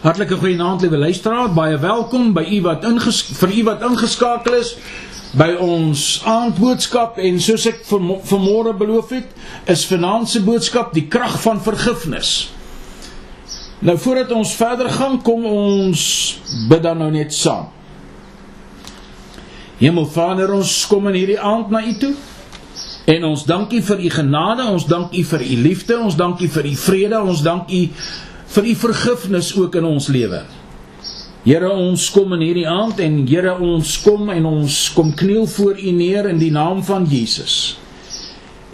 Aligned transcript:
Hartlike 0.00 0.38
goeienaand 0.40 0.80
liewe 0.80 0.96
luisteraar, 0.96 1.50
baie 1.52 1.76
welkom 1.76 2.30
by 2.32 2.40
u 2.56 2.60
wat 2.64 2.86
vir 3.36 3.50
u 3.52 3.64
wat 3.66 3.82
ingeskakel 3.84 4.54
is 4.56 4.70
by 5.36 5.50
ons 5.60 6.22
aandboodskap 6.24 7.18
en 7.20 7.36
soos 7.36 7.66
ek 7.68 7.82
vanmôre 7.84 8.72
beloof 8.80 9.12
het, 9.12 9.26
is 9.68 9.84
vanaand 9.84 10.30
se 10.32 10.40
boodskap 10.40 10.94
die 10.96 11.04
krag 11.04 11.36
van 11.42 11.60
vergifnis. 11.60 12.48
Nou 13.84 13.98
voordat 14.00 14.32
ons 14.32 14.54
verder 14.56 14.88
gaan, 14.88 15.20
kom 15.20 15.44
ons 15.44 16.00
bid 16.72 16.80
dan 16.82 16.96
nou 17.04 17.10
net 17.12 17.36
saam. 17.36 17.68
Hemelvader, 19.82 20.48
ons 20.56 20.78
kom 20.88 21.12
in 21.12 21.20
hierdie 21.20 21.40
aand 21.40 21.68
na 21.68 21.84
u 21.84 21.92
toe. 22.00 22.14
En 23.04 23.28
ons 23.34 23.44
dank 23.44 23.76
u 23.76 23.84
vir 23.84 24.00
u 24.00 24.10
genade, 24.16 24.64
ons 24.64 24.88
dank 24.88 25.12
u 25.12 25.28
vir 25.28 25.44
u 25.44 25.60
liefde, 25.60 26.00
ons 26.00 26.16
dank 26.16 26.40
u 26.40 26.48
vir 26.48 26.72
u 26.72 26.74
vrede, 26.88 27.20
ons 27.20 27.44
dank 27.44 27.68
u 27.68 27.84
vir 28.50 28.66
u 28.66 28.74
vergifnis 28.74 29.52
ook 29.56 29.76
in 29.78 29.86
ons 29.86 30.08
lewe. 30.10 30.42
Here, 31.44 31.70
ons 31.72 32.10
kom 32.12 32.34
in 32.36 32.42
hierdie 32.44 32.68
aand 32.68 32.98
en 33.00 33.22
Here, 33.28 33.54
ons 33.64 33.94
kom 34.04 34.28
en 34.32 34.48
ons 34.48 34.80
kom 34.96 35.14
kniel 35.16 35.46
voor 35.48 35.78
u 35.78 35.92
neer 35.96 36.28
in 36.28 36.40
die 36.42 36.50
naam 36.52 36.82
van 36.84 37.06
Jesus. 37.08 37.78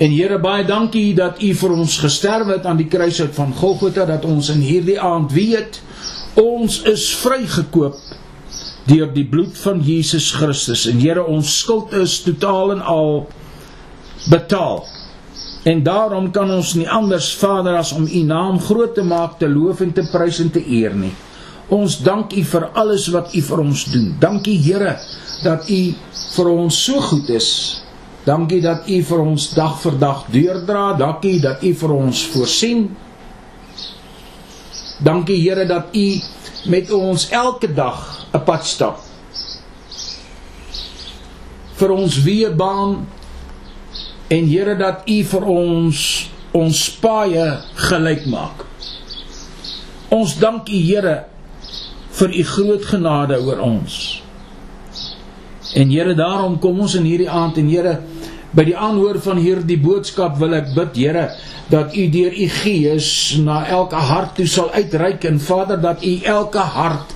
En 0.03 0.11
Here, 0.11 0.41
baie 0.43 0.65
dankie 0.67 1.13
dat 1.17 1.39
u 1.43 1.53
vir 1.55 1.77
ons 1.77 1.99
gesterf 2.03 2.51
het 2.51 2.67
aan 2.67 2.81
die 2.81 2.89
kruis 2.91 3.21
uit 3.21 3.35
van 3.37 3.55
Golgotha 3.55 4.09
dat 4.09 4.27
ons 4.27 4.51
in 4.53 4.65
hierdie 4.65 4.99
aand 5.01 5.33
weet 5.37 5.81
ons 6.37 6.83
is 6.91 7.07
vrygekoop 7.23 7.97
deur 8.87 9.09
die 9.15 9.25
bloed 9.29 9.55
van 9.63 9.81
Jesus 9.83 10.33
Christus. 10.37 10.85
En 10.91 10.99
Here, 11.01 11.23
ons 11.23 11.59
skuld 11.63 11.95
is 12.01 12.19
totaal 12.27 12.77
en 12.77 12.83
al 12.83 13.27
betaal. 14.33 14.85
En 15.67 15.83
daarom 15.83 16.31
kan 16.31 16.51
ons 16.51 16.75
nie 16.79 16.87
anders 16.87 17.33
Vader 17.41 17.75
as 17.75 17.91
om 17.93 18.05
u 18.07 18.21
naam 18.23 18.61
groot 18.63 18.95
te 18.95 19.03
maak, 19.03 19.39
te 19.39 19.49
loof 19.51 19.81
en 19.83 19.93
te 19.93 20.05
prys 20.13 20.39
en 20.45 20.51
te 20.55 20.63
eer 20.63 20.95
nie. 20.95 21.11
Ons 21.75 21.97
dank 22.07 22.37
u 22.39 22.45
vir 22.47 22.69
alles 22.79 23.09
wat 23.11 23.35
u 23.35 23.43
vir 23.43 23.63
ons 23.65 23.83
doen. 23.91 24.13
Dankie 24.23 24.55
Here 24.63 24.93
dat 25.43 25.67
u 25.67 25.81
vir 26.37 26.51
ons 26.53 26.79
so 26.85 27.03
goed 27.09 27.33
is. 27.35 27.49
Dankie 28.27 28.61
dat 28.63 28.87
u 28.87 29.01
vir 29.09 29.25
ons 29.25 29.49
dag 29.55 29.75
vir 29.83 29.99
dag 29.99 30.23
deurdra. 30.31 30.85
Dankie 30.99 31.41
dat 31.43 31.67
u 31.67 31.75
vir 31.83 31.97
ons 31.97 32.23
voorsien. 32.31 32.87
Dankie 35.03 35.41
Here 35.43 35.67
dat 35.67 35.91
u 35.95 36.07
met 36.71 36.95
ons 36.95 37.27
elke 37.35 37.73
dag 37.75 37.99
'n 38.31 38.45
pad 38.45 38.67
stap. 38.67 39.03
Vir 41.75 41.91
ons 41.91 42.23
weer 42.23 42.55
baan 42.55 43.07
en 44.29 44.49
Here 44.51 44.77
dat 44.79 45.07
U 45.07 45.19
vir 45.31 45.47
ons 45.51 46.03
ons 46.57 46.83
paaie 47.03 47.47
gelyk 47.89 48.25
maak. 48.33 48.63
Ons 50.15 50.37
dank 50.41 50.71
U 50.73 50.79
Here 50.79 51.17
vir 52.17 52.33
U 52.33 52.45
groot 52.53 52.87
genade 52.91 53.39
oor 53.45 53.61
ons. 53.63 53.99
En 55.77 55.91
Here 55.93 56.15
daarom 56.17 56.59
kom 56.63 56.81
ons 56.87 56.97
in 56.99 57.07
hierdie 57.07 57.31
aand 57.31 57.61
en 57.61 57.69
Here 57.71 57.99
by 58.57 58.65
die 58.65 58.77
aanhoor 58.79 59.19
van 59.21 59.39
hierdie 59.43 59.79
boodskap 59.83 60.39
wil 60.41 60.57
ek 60.59 60.73
bid 60.75 60.97
Here 60.99 61.29
dat 61.71 61.95
U 61.95 62.09
deur 62.11 62.33
U 62.33 62.49
Gees 62.63 63.11
na 63.43 63.65
elke 63.69 64.01
hart 64.11 64.37
toe 64.39 64.49
sal 64.51 64.73
uitreik 64.75 65.27
en 65.29 65.39
Vader 65.43 65.79
dat 65.83 66.03
U 66.07 66.15
elke 66.25 66.65
hart 66.79 67.15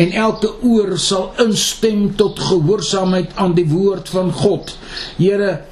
en 0.00 0.12
elke 0.16 0.48
oor 0.64 0.96
sal 0.98 1.30
instem 1.42 2.08
tot 2.16 2.38
gehoorsaamheid 2.40 3.34
aan 3.36 3.52
die 3.56 3.66
woord 3.68 4.08
van 4.08 4.32
God. 4.32 4.72
Here 5.18 5.69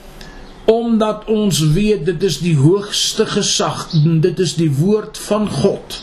omdat 0.68 1.24
ons 1.32 1.62
weet 1.72 2.04
dit 2.04 2.24
is 2.28 2.42
die 2.44 2.56
hoogste 2.60 3.24
gesag 3.26 3.86
dit 4.20 4.40
is 4.44 4.52
die 4.58 4.68
woord 4.68 5.16
van 5.28 5.46
God. 5.48 5.96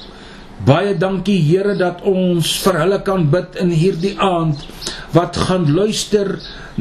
Baie 0.65 0.95
dankie 0.97 1.37
Here 1.45 1.75
dat 1.77 2.01
ons 2.09 2.55
vir 2.63 2.79
hulle 2.81 2.97
kan 3.05 3.27
bid 3.29 3.59
in 3.61 3.69
hierdie 3.69 4.15
aand 4.17 4.63
wat 5.13 5.37
gaan 5.37 5.67
luister 5.69 6.31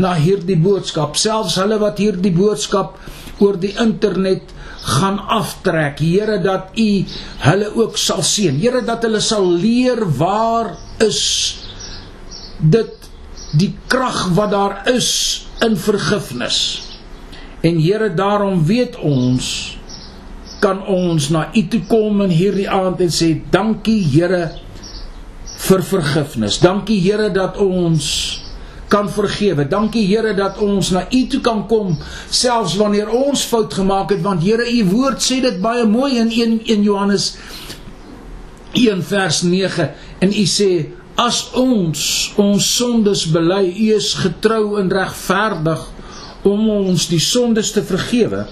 na 0.01 0.15
hierdie 0.17 0.57
boodskap. 0.57 1.19
Selfs 1.21 1.59
hulle 1.61 1.77
wat 1.83 2.01
hierdie 2.01 2.33
boodskap 2.33 2.97
oor 3.45 3.59
die 3.61 3.75
internet 3.83 4.55
gaan 4.97 5.21
aftrek. 5.37 6.01
Here 6.01 6.39
dat 6.41 6.73
u 6.81 6.89
hulle 7.45 7.69
ook 7.83 8.01
sal 8.01 8.25
seën. 8.25 8.57
Here 8.63 8.81
dat 8.87 9.05
hulle 9.05 9.21
sal 9.21 9.45
leer 9.45 10.01
waar 10.17 10.73
is 11.05 11.21
dit 12.63 13.11
die 13.61 13.75
krag 13.93 14.31
wat 14.39 14.57
daar 14.57 14.81
is 14.95 15.13
in 15.63 15.77
vergifnis 15.77 16.84
En 17.65 17.81
Here, 17.81 18.11
daarom 18.15 18.61
weet 18.69 18.99
ons 19.01 19.47
kan 20.61 20.81
ons 20.89 21.29
na 21.33 21.49
U 21.53 21.63
toe 21.69 21.83
kom 21.89 22.23
in 22.25 22.33
hierdie 22.33 22.69
aand 22.69 23.01
en 23.05 23.13
sê 23.13 23.35
dankie 23.53 24.01
Here 24.05 24.47
vir 25.65 25.85
vergifnis. 25.85 26.59
Dankie 26.61 27.01
Here 27.05 27.31
dat 27.33 27.57
ons 27.61 28.07
kan 28.93 29.09
vergewe. 29.11 29.65
Dankie 29.69 30.05
Here 30.09 30.35
dat 30.37 30.61
ons 30.65 30.93
na 30.95 31.07
U 31.09 31.23
toe 31.33 31.41
kan 31.45 31.65
kom 31.69 31.97
selfs 32.29 32.77
wanneer 32.81 33.13
ons 33.13 33.45
fout 33.49 33.73
gemaak 33.81 34.13
het 34.13 34.25
want 34.25 34.45
Here 34.45 34.65
U 34.65 34.85
woord 34.93 35.25
sê 35.25 35.41
dit 35.45 35.61
baie 35.65 35.87
mooi 35.89 36.19
in 36.21 36.33
1 36.33 36.61
in 36.77 36.85
Johannes 36.85 37.33
1 38.77 39.05
vers 39.09 39.43
9 39.49 39.89
en 40.21 40.37
U 40.37 40.47
sê 40.49 40.71
as 41.21 41.45
ons 41.57 41.99
ons 42.43 42.71
sondes 42.77 43.25
bely, 43.31 43.69
U 43.71 43.91
is 43.97 44.15
getrou 44.21 44.81
en 44.81 44.89
regverdig 44.93 45.85
om 46.45 46.69
ons 46.71 47.09
die 47.09 47.23
sondes 47.23 47.73
te 47.73 47.83
vergewe 47.85 48.45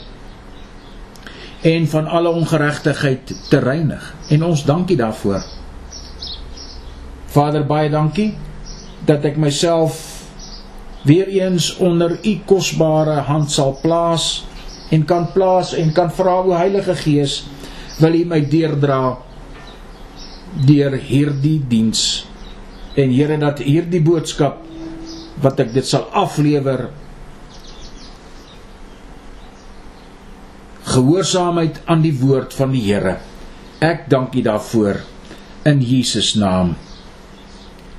en 1.62 1.84
van 1.86 2.08
alle 2.10 2.30
ongeregtigheid 2.32 3.34
te 3.48 3.58
reinig. 3.62 4.14
En 4.34 4.44
ons 4.44 4.64
dankie 4.66 4.96
daarvoor. 4.96 5.44
Vader, 7.32 7.66
baie 7.66 7.90
dankie 7.92 8.32
dat 9.06 9.24
ek 9.28 9.38
myself 9.40 10.00
weer 11.06 11.28
eens 11.28 11.72
onder 11.82 12.16
u 12.22 12.32
kosbare 12.46 13.22
hand 13.28 13.50
sal 13.50 13.76
plaas 13.82 14.44
en 14.92 15.04
kan 15.08 15.28
plaas 15.32 15.72
en 15.74 15.92
kan 15.94 16.10
vra 16.12 16.40
o 16.42 16.52
Heilige 16.54 16.94
Gees, 16.98 17.42
wil 17.98 18.14
u 18.14 18.24
my 18.28 18.40
deurdra 18.46 19.16
deur 20.66 20.98
hierdie 20.98 21.60
diens. 21.68 22.24
En 22.94 23.12
Here 23.14 23.38
dat 23.40 23.62
hierdie 23.64 24.02
boodskap 24.04 24.60
wat 25.42 25.62
ek 25.64 25.72
dit 25.72 25.86
sal 25.88 26.04
aflewer 26.12 26.90
gehoorsaamheid 30.92 31.80
aan 31.84 32.02
die 32.04 32.14
woord 32.20 32.54
van 32.54 32.72
die 32.74 32.82
Here. 32.84 33.16
Ek 33.82 34.08
dank 34.12 34.34
U 34.36 34.42
daarvoor 34.44 35.00
in 35.68 35.80
Jesus 35.80 36.34
naam. 36.34 36.74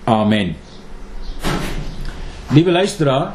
Amen. 0.03 0.55
Liewe 2.53 2.71
luisteraar, 2.71 3.33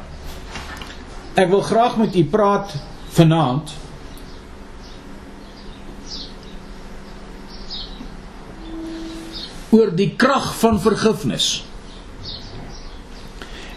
ek 1.35 1.49
wil 1.51 1.63
graag 1.65 1.97
met 1.97 2.17
u 2.17 2.25
praat 2.29 2.75
vanaand 3.17 3.73
oor 9.75 9.91
die 9.97 10.13
krag 10.17 10.53
van 10.61 10.81
vergifnis. 10.81 11.49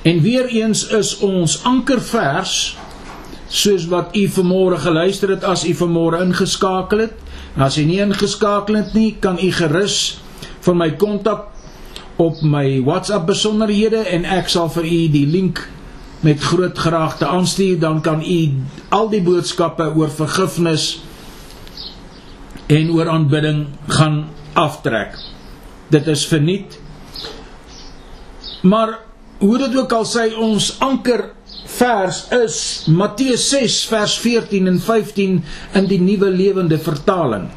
En 0.01 0.21
weer 0.21 0.45
eens 0.45 0.83
is 0.87 1.17
ons 1.25 1.57
ankervers 1.63 2.77
soos 3.51 3.85
wat 3.91 4.15
u 4.15 4.25
vanmôre 4.31 4.79
geluister 4.79 5.33
het 5.35 5.43
as 5.43 5.65
u 5.67 5.73
vanmôre 5.75 6.21
ingeskakel 6.23 7.05
het. 7.07 7.15
As 7.59 7.77
u 7.77 7.83
nie 7.83 7.99
ingeskakel 7.99 8.79
het 8.79 8.93
nie, 8.95 9.17
kan 9.19 9.39
u 9.39 9.51
gerus 9.51 9.97
vir 10.63 10.77
my 10.77 10.91
kontak 10.95 11.49
op 12.21 12.41
my 12.45 12.79
WhatsApp 12.85 13.27
besonderhede 13.27 14.05
en 14.07 14.25
ek 14.29 14.49
sal 14.51 14.69
vir 14.71 14.87
u 14.87 14.99
die 15.11 15.27
link 15.27 15.63
met 16.21 16.43
groot 16.43 16.77
graagte 16.77 17.25
aanstuur 17.25 17.79
dan 17.81 18.01
kan 18.05 18.21
u 18.21 18.41
al 18.93 19.09
die 19.09 19.23
boodskappe 19.25 19.89
oor 19.97 20.11
vergifnis 20.13 21.01
en 22.71 22.91
oor 22.93 23.09
aanbidding 23.09 23.65
gaan 23.87 24.27
aftrek. 24.53 25.17
Dit 25.91 26.07
is 26.07 26.23
verniet. 26.27 26.79
Maar 28.61 28.99
hoe 29.41 29.57
dit 29.57 29.77
ook 29.77 29.91
al 29.91 30.05
sê 30.05 30.29
ons 30.37 30.75
anker 30.79 31.31
vers 31.65 32.23
is 32.35 32.57
Matteus 32.87 33.47
6 33.51 33.77
vers 33.91 34.15
14 34.21 34.69
en 34.71 34.79
15 34.79 35.41
in 35.77 35.89
die 35.89 35.99
nuwe 36.01 36.29
lewende 36.33 36.79
vertaling. 36.81 37.49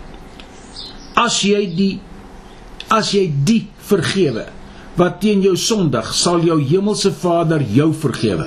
As 1.19 1.41
jy 1.47 1.65
die 1.77 1.93
as 2.93 3.15
jy 3.15 3.27
die 3.47 3.65
vergewe 3.89 4.45
wat 4.99 5.19
teen 5.23 5.41
jou 5.43 5.57
sondig, 5.59 6.13
sal 6.15 6.45
jou 6.47 6.61
hemelse 6.61 7.11
Vader 7.19 7.63
jou 7.75 7.89
vergewe. 7.97 8.47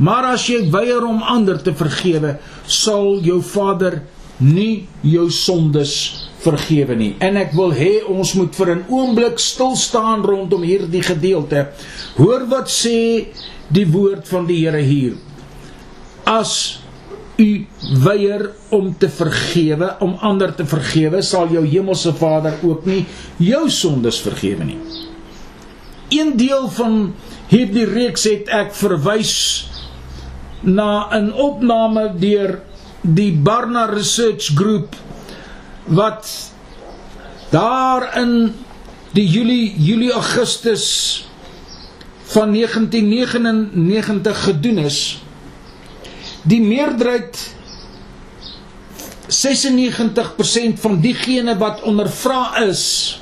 Maar 0.00 0.30
as 0.36 0.46
jy 0.48 0.62
weier 0.72 1.04
om 1.04 1.24
ander 1.26 1.58
te 1.60 1.74
vergewe, 1.76 2.36
sal 2.66 3.18
jou 3.24 3.40
Vader 3.42 3.98
nie 4.38 4.86
jou 5.02 5.26
sondes 5.34 6.29
vergewe 6.40 6.96
nie. 6.96 7.14
En 7.20 7.36
ek 7.40 7.52
wil 7.56 7.72
hê 7.76 8.00
ons 8.08 8.34
moet 8.38 8.54
vir 8.56 8.74
'n 8.74 8.84
oomblik 8.88 9.38
stil 9.38 9.76
staan 9.76 10.22
rondom 10.22 10.62
hierdie 10.62 11.02
gedeelte. 11.02 11.68
Hoor 12.16 12.46
wat 12.48 12.68
sê 12.68 13.26
die 13.68 13.86
woord 13.86 14.28
van 14.28 14.46
die 14.46 14.64
Here 14.64 14.82
hier. 14.82 15.14
As 16.24 16.80
u 17.36 17.66
weier 18.04 18.50
om 18.68 18.94
te 18.98 19.08
vergewe, 19.08 19.96
om 20.00 20.16
ander 20.20 20.54
te 20.54 20.66
vergewe, 20.66 21.22
sal 21.22 21.48
jou 21.48 21.64
hemelse 21.66 22.12
Vader 22.12 22.58
ook 22.62 22.84
nie 22.84 23.06
jou 23.36 23.68
sondes 23.70 24.20
vergewe 24.20 24.64
nie. 24.64 24.78
Een 26.10 26.36
deel 26.36 26.68
van 26.68 27.14
hierdie 27.48 27.86
reeks 27.86 28.24
het 28.24 28.48
ek 28.48 28.74
verwys 28.74 29.66
na 30.62 31.08
'n 31.16 31.32
opname 31.32 32.12
deur 32.18 32.60
die 33.00 33.32
Barna 33.32 33.86
Research 33.86 34.52
Group 34.54 34.96
wat 35.90 36.52
daar 37.50 38.16
in 38.20 38.54
die 39.10 39.26
Julie 39.26 39.74
Julie 39.74 40.12
Augustus 40.12 40.86
van 42.30 42.52
1999 42.52 44.42
gedoen 44.42 44.78
is 44.78 45.22
die 46.42 46.60
meerderheid 46.62 47.54
96% 49.26 50.78
van 50.82 51.00
diegene 51.02 51.56
wat 51.58 51.82
ondervra 51.82 52.56
is 52.62 53.18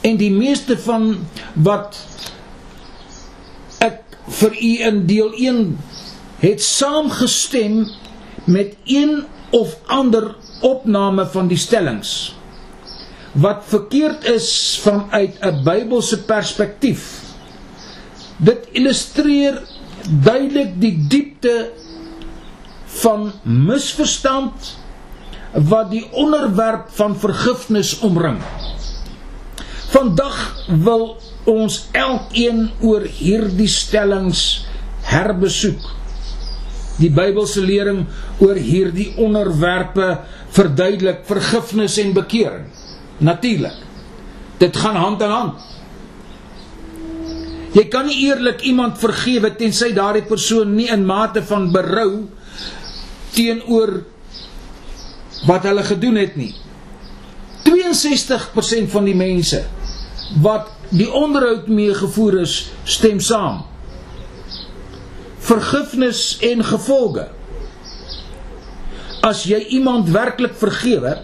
en 0.00 0.16
die 0.20 0.32
meeste 0.32 0.76
van 0.78 1.26
wat 1.56 1.96
ek 3.80 4.02
vir 4.40 4.52
u 4.60 4.72
in 4.90 5.06
deel 5.08 5.32
1 5.32 5.78
het 6.44 6.62
saamgestem 6.64 7.88
met 8.44 8.76
een 8.84 9.24
of 9.56 9.76
ander 9.86 10.34
opname 10.66 11.26
van 11.26 11.48
die 11.48 11.58
stellings 11.58 12.34
wat 13.32 13.62
verkeerd 13.70 14.24
is 14.24 14.78
vanuit 14.82 15.38
'n 15.40 15.62
Bybelse 15.64 16.22
perspektief. 16.22 17.22
Dit 18.36 18.68
illustreer 18.72 19.62
duidelik 20.08 20.80
die 20.80 21.06
diepte 21.08 21.70
van 22.86 23.32
misverstand 23.42 24.76
wat 25.52 25.90
die 25.90 26.06
onderwerp 26.10 26.88
van 26.90 27.16
vergifnis 27.16 27.98
omring. 27.98 28.38
Vandag 29.90 30.64
wil 30.66 31.16
ons 31.44 31.88
elkeen 31.92 32.70
oor 32.80 33.02
hierdie 33.02 33.68
stellings 33.68 34.66
herbesoek. 35.02 35.82
Die 37.00 37.10
Bybelse 37.10 37.62
lering 37.64 38.04
oor 38.38 38.54
hierdie 38.54 39.14
onderwerpe 39.16 40.20
verduidelik 40.50 41.24
vergifnis 41.28 41.98
en 42.02 42.12
bekering. 42.12 42.66
Natuurlik. 43.18 43.76
Dit 44.58 44.76
gaan 44.76 44.96
hand 44.96 45.22
aan 45.22 45.30
hand. 45.30 45.68
Jy 47.70 47.84
kan 47.86 48.08
nie 48.08 48.26
eerlik 48.26 48.64
iemand 48.66 48.98
vergewe 48.98 49.52
tensy 49.54 49.92
daardie 49.94 50.26
persoon 50.26 50.74
nie 50.74 50.88
in 50.90 51.04
mate 51.06 51.42
van 51.46 51.68
berou 51.70 52.26
teenoor 53.36 54.00
wat 55.46 55.68
hulle 55.68 55.84
gedoen 55.86 56.18
het 56.18 56.34
nie. 56.36 56.52
62% 57.68 58.90
van 58.90 59.06
die 59.06 59.14
mense 59.14 59.62
wat 60.42 60.72
die 60.90 61.08
onderhoud 61.14 61.68
mee 61.70 61.94
gevoer 61.94 62.40
is, 62.42 62.70
stem 62.84 63.20
saam. 63.22 63.62
Vergifnis 65.46 66.38
en 66.46 66.64
gevolge. 66.66 67.28
As 69.26 69.44
jy 69.44 69.58
iemand 69.76 70.08
werklik 70.08 70.54
vergewe, 70.56 71.18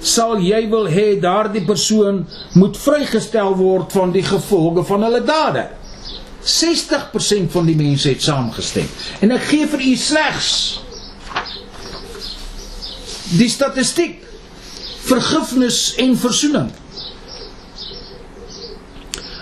sal 0.00 0.38
jy 0.40 0.62
wil 0.70 0.86
hê 0.88 1.18
daardie 1.20 1.64
persoon 1.66 2.22
moet 2.56 2.78
vrygestel 2.80 3.56
word 3.58 3.92
van 3.92 4.14
die 4.14 4.24
gevolge 4.24 4.84
van 4.88 5.04
hulle 5.04 5.20
dade. 5.26 5.66
60% 6.40 7.50
van 7.52 7.66
die 7.68 7.76
mense 7.76 8.08
het 8.08 8.22
saamgestem. 8.24 8.86
En 9.20 9.34
ek 9.34 9.50
gee 9.50 9.66
vir 9.68 9.82
u 9.84 9.96
slegs 10.00 10.52
die 13.36 13.50
statistiek 13.50 14.22
vergifnis 15.04 15.80
en 16.00 16.16
verzoening. 16.18 16.70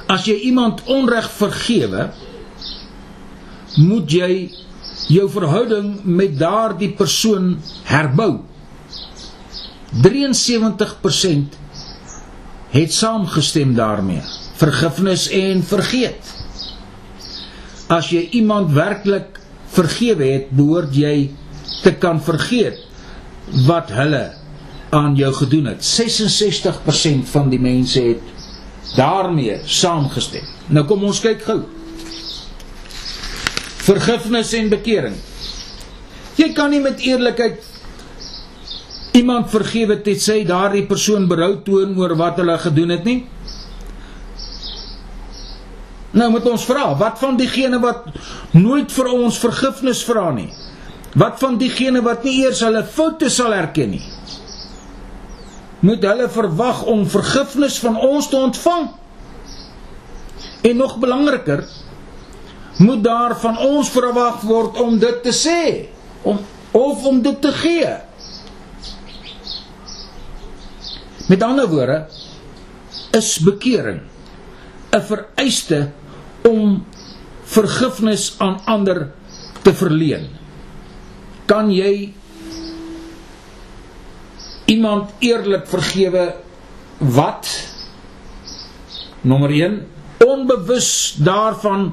As 0.08 0.24
jy 0.26 0.38
iemand 0.48 0.80
onreg 0.88 1.28
vergewe, 1.36 2.08
moet 3.78 4.10
jy 4.10 4.32
jou 5.08 5.28
verhouding 5.32 6.04
met 6.04 6.36
daardie 6.38 6.90
persoon 6.96 7.56
herbou. 7.88 8.38
73% 10.04 11.56
het 12.70 12.92
saamgestem 12.92 13.74
daarmee. 13.74 14.22
Vergifnis 14.60 15.28
en 15.32 15.62
vergeet. 15.64 16.34
As 17.88 18.10
jy 18.12 18.26
iemand 18.36 18.74
werklik 18.76 19.38
vergewe 19.72 20.26
het, 20.28 20.50
behoort 20.52 20.92
jy 20.96 21.30
te 21.82 21.94
kan 21.96 22.20
vergeet 22.20 22.84
wat 23.64 23.88
hulle 23.96 24.26
aan 24.92 25.16
jou 25.16 25.32
gedoen 25.32 25.72
het. 25.72 25.84
66% 25.84 27.28
van 27.32 27.48
die 27.52 27.60
mense 27.60 28.02
het 28.02 28.96
daarmee 28.96 29.60
saamgestem. 29.64 30.44
Nou 30.68 30.84
kom 30.88 31.04
ons 31.08 31.20
kyk 31.24 31.44
gou. 31.48 31.62
Vergifnis 33.88 34.52
en 34.58 34.68
bekering. 34.68 35.16
Jy 36.38 36.52
kan 36.54 36.70
nie 36.70 36.82
met 36.84 37.00
eerlikheid 37.00 37.64
iemand 39.18 39.50
vergewe 39.50 39.96
sê 40.20 40.44
daardie 40.46 40.84
persoon 40.86 41.26
berou 41.28 41.56
toon 41.64 41.96
oor 41.98 42.14
wat 42.16 42.38
hulle 42.38 42.58
gedoen 42.58 42.94
het 42.94 43.04
nie. 43.08 43.18
Nou 46.18 46.30
moet 46.32 46.46
ons 46.48 46.64
vra, 46.64 46.94
wat 46.98 47.18
van 47.20 47.36
diegene 47.36 47.80
wat 47.82 48.06
nooit 48.52 48.92
vir 48.92 49.10
ons 49.12 49.38
vergifnis 49.38 50.04
vra 50.04 50.30
nie? 50.32 50.48
Wat 51.18 51.40
van 51.40 51.58
diegene 51.58 52.02
wat 52.04 52.24
nie 52.24 52.42
eers 52.44 52.62
hulle 52.64 52.84
foute 52.84 53.30
sal 53.32 53.54
erken 53.56 53.96
nie? 53.96 54.04
Moet 55.80 56.02
hulle 56.02 56.28
verwag 56.32 56.82
om 56.90 57.04
vergifnis 57.06 57.78
van 57.82 57.96
ons 57.96 58.28
te 58.28 58.36
ontvang? 58.36 58.88
En 60.68 60.76
nog 60.76 60.96
belangriker, 60.98 61.62
moet 62.78 63.02
daar 63.04 63.34
van 63.40 63.58
ons 63.58 63.90
verwag 63.90 64.42
word 64.46 64.78
om 64.80 64.98
dit 64.98 65.22
te 65.22 65.34
sê, 65.34 65.88
om 66.22 66.38
of 66.76 67.04
om 67.08 67.22
dit 67.22 67.40
te 67.42 67.52
gee? 67.52 67.90
Met 71.28 71.42
ander 71.42 71.68
woorde, 71.68 72.06
is 73.12 73.38
bekering 73.42 74.00
'n 74.92 75.02
vereiste 75.02 75.90
om 76.48 76.84
vergifnis 77.44 78.34
aan 78.38 78.60
ander 78.64 79.10
te 79.62 79.74
verleen. 79.74 80.28
Kan 81.46 81.70
jy 81.72 82.12
iemand 84.68 85.10
eerlik 85.18 85.66
vergewe 85.66 86.34
wat 86.98 87.48
nommer 89.20 89.50
1 89.50 89.86
onbewus 90.24 91.16
daarvan 91.24 91.92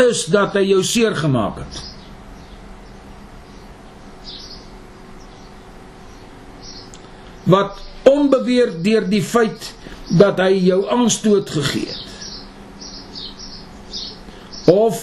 is 0.00 0.24
dat 0.32 0.54
hy 0.56 0.64
jou 0.70 0.82
seer 0.86 1.16
gemaak 1.16 1.60
het. 1.62 1.80
Wat 7.50 7.80
onbeweer 8.08 8.74
deur 8.82 9.08
die 9.10 9.22
feit 9.22 9.72
dat 10.18 10.38
hy 10.42 10.52
jou 10.64 10.82
aanstoot 10.90 11.50
gegee 11.50 11.88
het. 11.90 12.06
Of 14.70 15.00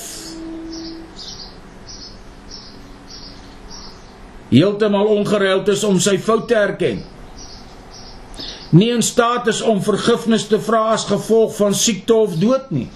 heeltemal 4.49 5.05
ongereild 5.05 5.67
is 5.67 5.83
om 5.83 5.99
sy 5.99 6.17
fout 6.23 6.47
te 6.47 6.55
erken. 6.55 7.03
Nie 8.69 8.91
in 8.95 9.03
staat 9.03 9.47
is 9.47 9.61
om 9.63 9.81
vergifnis 9.83 10.47
te 10.47 10.59
vra 10.59 10.89
as 10.95 11.07
gevolg 11.07 11.55
van 11.55 11.75
siekte 11.75 12.15
of 12.15 12.35
dood 12.39 12.71
nie. 12.71 12.87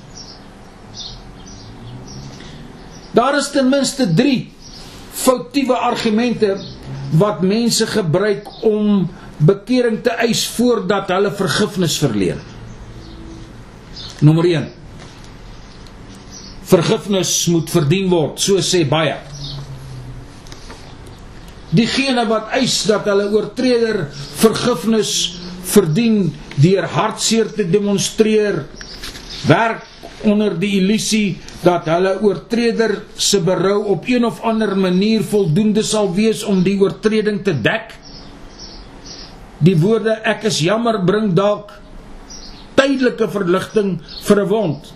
Daar 3.12 3.38
is 3.38 3.50
ten 3.52 3.70
minste 3.70 4.08
3 4.14 4.52
foutiewe 5.12 5.76
argumente 5.76 6.56
wat 7.20 7.42
mense 7.44 7.88
gebruik 7.88 8.48
om 8.64 9.10
bekering 9.38 10.00
te 10.04 10.14
eis 10.24 10.46
voordat 10.56 11.12
hulle 11.12 11.32
vergifnis 11.36 11.98
verleen. 12.00 12.40
Nommer 14.22 14.48
1. 14.48 14.70
Vergifnis 16.72 17.34
moet 17.52 17.70
verdien 17.74 18.08
word, 18.10 18.40
so 18.40 18.64
sê 18.64 18.86
baie. 18.88 19.18
Diegene 21.72 22.24
wat 22.30 22.54
eis 22.56 22.78
dat 22.88 23.08
hulle 23.10 23.28
oortreder 23.34 24.06
vergifnis 24.40 25.14
verdien 25.72 26.30
deur 26.62 26.88
hartseer 26.96 27.52
te 27.56 27.66
demonstreer, 27.68 28.64
werk 29.48 29.91
onder 30.24 30.60
die 30.60 30.78
illusie 30.80 31.38
dat 31.64 31.86
hulle 31.86 32.18
oortreder 32.22 33.02
se 33.16 33.40
berou 33.40 33.86
op 33.94 34.08
een 34.08 34.26
of 34.26 34.42
ander 34.42 34.76
manier 34.78 35.24
voldoende 35.24 35.84
sal 35.84 36.14
wees 36.14 36.44
om 36.44 36.64
die 36.64 36.80
oortreding 36.82 37.44
te 37.44 37.54
dek 37.54 37.98
die 39.62 39.78
woorde 39.78 40.18
ek 40.26 40.48
is 40.50 40.60
jammer 40.66 41.00
bring 41.06 41.34
dalk 41.38 41.72
tydelike 42.82 43.28
verligting 43.30 44.00
vir 44.26 44.42
'n 44.42 44.48
wond. 44.48 44.94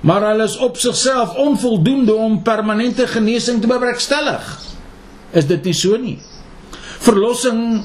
Maar 0.00 0.22
hulle 0.30 0.44
is 0.44 0.56
op 0.56 0.76
sigself 0.76 1.36
onvoldoende 1.36 2.14
om 2.14 2.42
permanente 2.42 3.06
genesing 3.06 3.60
te 3.60 3.66
bewerkstellig. 3.66 4.58
is 5.32 5.46
dit 5.46 5.64
nie 5.64 5.74
so 5.74 5.96
nie. 5.96 6.18
Verlossing 6.98 7.84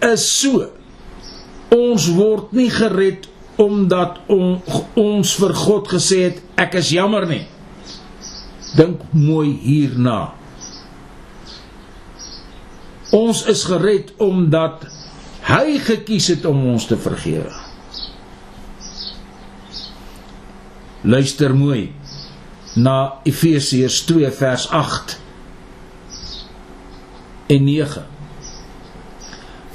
is 0.00 0.24
so. 0.40 0.70
Ons 1.68 2.06
word 2.16 2.52
nie 2.52 2.70
gered 2.70 3.28
omdat 3.56 4.18
on, 4.32 4.58
ons 5.00 5.34
vir 5.40 5.54
God 5.56 5.88
gesê 5.88 6.22
het 6.28 6.40
ek 6.60 6.76
is 6.80 6.92
jammer 6.92 7.26
nie. 7.28 7.44
Dink 8.76 9.04
mooi 9.16 9.54
hierna. 9.62 10.34
Ons 13.16 13.44
is 13.48 13.62
gered 13.68 14.12
omdat 14.20 14.84
hy 15.46 15.78
gekies 15.80 16.32
het 16.34 16.48
om 16.48 16.64
ons 16.74 16.88
te 16.90 16.98
vergewe. 17.00 17.52
Luister 21.06 21.54
mooi 21.54 21.92
na 22.76 23.22
Efesiërs 23.24 24.02
2 24.08 24.32
vers 24.36 24.66
8 24.74 25.14
en 27.54 27.64
9. 27.64 28.02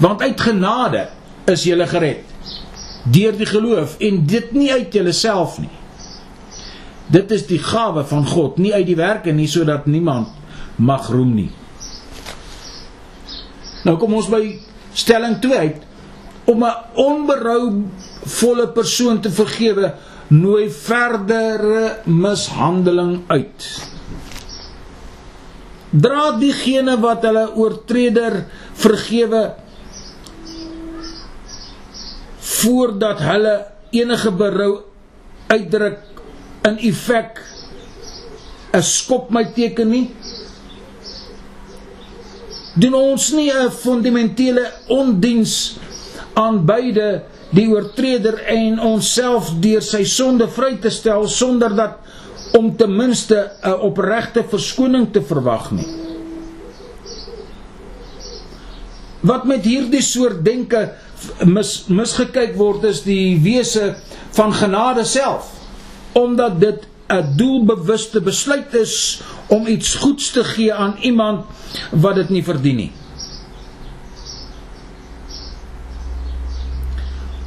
Want 0.02 0.22
uit 0.22 0.44
genade 0.44 1.08
is 1.50 1.64
jy 1.66 1.88
gered 1.88 2.31
deur 3.04 3.38
die 3.38 3.50
geloof 3.50 3.98
en 4.00 4.26
dit 4.26 4.52
nie 4.52 4.72
uit 4.72 4.94
jouself 4.94 5.58
nie. 5.60 5.74
Dit 7.12 7.32
is 7.32 7.48
die 7.50 7.60
gawe 7.60 8.04
van 8.08 8.28
God, 8.28 8.58
nie 8.58 8.74
uit 8.74 8.86
die 8.88 8.96
werke 9.00 9.34
nie 9.36 9.50
sodat 9.52 9.86
niemand 9.86 10.30
mag 10.76 11.10
roem 11.12 11.34
nie. 11.36 11.50
Nou 13.84 13.98
kom 13.98 14.14
ons 14.14 14.30
by 14.30 14.44
stelling 14.94 15.40
2 15.42 15.58
uit 15.58 15.82
om 16.46 16.64
'n 16.64 16.76
onberouvolle 16.94 18.68
persoon 18.74 19.22
te 19.22 19.32
vergewe 19.32 19.94
nooi 20.28 20.70
verdere 20.70 22.02
mishandeling 22.06 23.22
uit. 23.28 23.68
Dra 25.92 26.32
diegene 26.40 26.96
wat 27.04 27.26
hulle 27.28 27.50
oortreder 27.56 28.46
vergewe 28.74 29.42
voordat 32.60 33.20
hulle 33.24 33.56
enige 33.92 34.32
berou 34.32 34.72
uitdruk 35.52 36.00
in 36.68 36.78
effek 36.92 37.42
'n 38.74 38.84
skop 38.84 39.30
my 39.30 39.44
teken 39.56 39.90
nie. 39.90 40.10
Doen 42.76 42.94
ons 42.94 43.32
nie 43.32 43.52
'n 43.52 43.72
fundamentele 43.72 44.72
ondiens 44.88 45.78
aan 46.34 46.66
beide 46.66 47.24
die 47.52 47.68
oortreder 47.68 48.40
en 48.48 48.80
onsself 48.80 49.52
deur 49.60 49.82
sy 49.82 50.04
sonde 50.04 50.48
vry 50.48 50.78
te 50.80 50.90
stel 50.90 51.28
sonder 51.28 51.76
dat 51.76 52.00
om 52.58 52.76
ten 52.78 52.96
minste 52.96 53.52
'n 53.64 53.80
opregte 53.80 54.44
verskoning 54.44 55.12
te 55.12 55.22
verwag 55.22 55.72
nie. 55.72 55.88
Wat 59.22 59.44
met 59.46 59.64
hierdie 59.64 60.02
soort 60.02 60.46
denke 60.46 60.94
mis 61.46 61.86
misgekyk 61.88 62.56
word 62.58 62.84
is 62.90 63.04
die 63.04 63.40
wese 63.44 63.96
van 64.38 64.54
genade 64.54 65.06
self 65.06 65.50
omdat 66.18 66.60
dit 66.60 66.88
'n 67.12 67.34
doelbewuste 67.36 68.22
besluit 68.22 68.74
is 68.74 69.22
om 69.48 69.68
iets 69.68 69.96
goeds 69.96 70.32
te 70.32 70.44
gee 70.44 70.74
aan 70.74 70.96
iemand 71.02 71.46
wat 71.92 72.16
dit 72.16 72.30
nie 72.30 72.44
verdien 72.44 72.76
nie. 72.76 72.92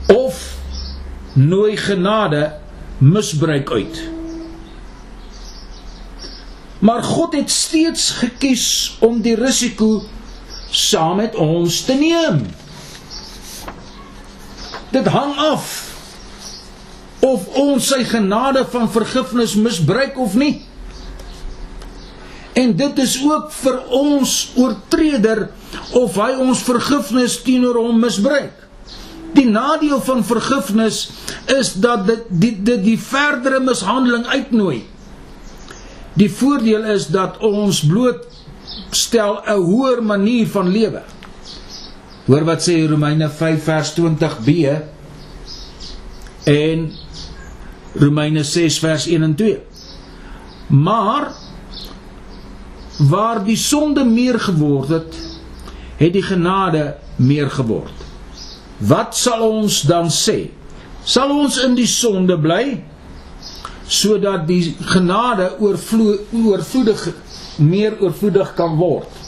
Of 0.06 0.56
nooi 1.32 1.76
genade 1.76 2.52
misbruik 2.98 3.70
uit. 3.70 4.02
Maar 6.78 7.02
God 7.02 7.32
het 7.32 7.50
steeds 7.50 8.10
gekies 8.10 8.96
om 9.00 9.20
die 9.20 9.34
risiko 9.34 10.02
saam 10.70 11.16
met 11.16 11.34
ons 11.34 11.80
te 11.80 11.94
neem 11.94 12.44
Dit 14.94 15.10
hang 15.10 15.34
af 15.42 15.72
of 17.24 17.46
ons 17.56 17.86
sy 17.88 18.02
genade 18.04 18.66
van 18.68 18.90
vergifnis 18.92 19.54
misbruik 19.56 20.18
of 20.20 20.34
nie. 20.36 20.58
En 22.54 22.74
dit 22.76 22.98
is 23.02 23.14
ook 23.24 23.48
vir 23.62 23.78
ons 23.96 24.34
oortreder 24.60 25.48
of 25.98 26.18
hy 26.20 26.34
ons 26.44 26.62
vergifnis 26.66 27.38
teenoor 27.42 27.80
hom 27.80 27.98
misbruik. 28.02 28.60
Die 29.34 29.48
nadeel 29.50 29.98
van 30.04 30.22
vergifnis 30.26 31.08
is 31.50 31.72
dat 31.82 32.04
dit 32.06 32.28
die 32.28 32.52
die, 32.62 32.76
die 32.92 32.98
verdere 33.00 33.58
mishandeling 33.64 34.28
uitnooi. 34.30 34.84
Die 36.14 36.30
voordeel 36.30 36.84
is 36.94 37.08
dat 37.10 37.40
ons 37.42 37.82
bloot 37.88 38.28
stel 38.94 39.40
'n 39.42 39.58
hoër 39.58 40.02
manier 40.02 40.46
van 40.46 40.70
lewe. 40.70 41.02
Hoor 42.24 42.44
wat 42.48 42.62
sê 42.64 42.78
Romeine 42.88 43.28
5 43.28 43.64
vers 43.66 43.90
20b 43.98 44.52
en 46.48 46.86
Romeine 48.00 48.44
6 48.48 48.78
vers 48.80 49.04
1 49.06 49.22
en 49.22 49.34
2. 49.36 49.58
Maar 50.66 51.28
waar 53.10 53.42
die 53.44 53.56
sonde 53.60 54.04
meer 54.08 54.40
geword 54.40 54.88
het, 54.88 55.18
het 56.00 56.12
die 56.16 56.22
genade 56.24 56.94
meer 57.16 57.50
geword. 57.50 57.92
Wat 58.78 59.12
sal 59.16 59.44
ons 59.44 59.82
dan 59.84 60.08
sê? 60.08 60.48
Sal 61.04 61.28
ons 61.30 61.60
in 61.60 61.76
die 61.76 61.88
sonde 61.88 62.38
bly 62.40 62.80
sodat 63.84 64.46
die 64.48 64.72
genade 64.94 65.50
oorvloedig 65.60 67.04
meer 67.60 68.00
oorvloedig 68.00 68.54
kan 68.56 68.80
word? 68.80 69.23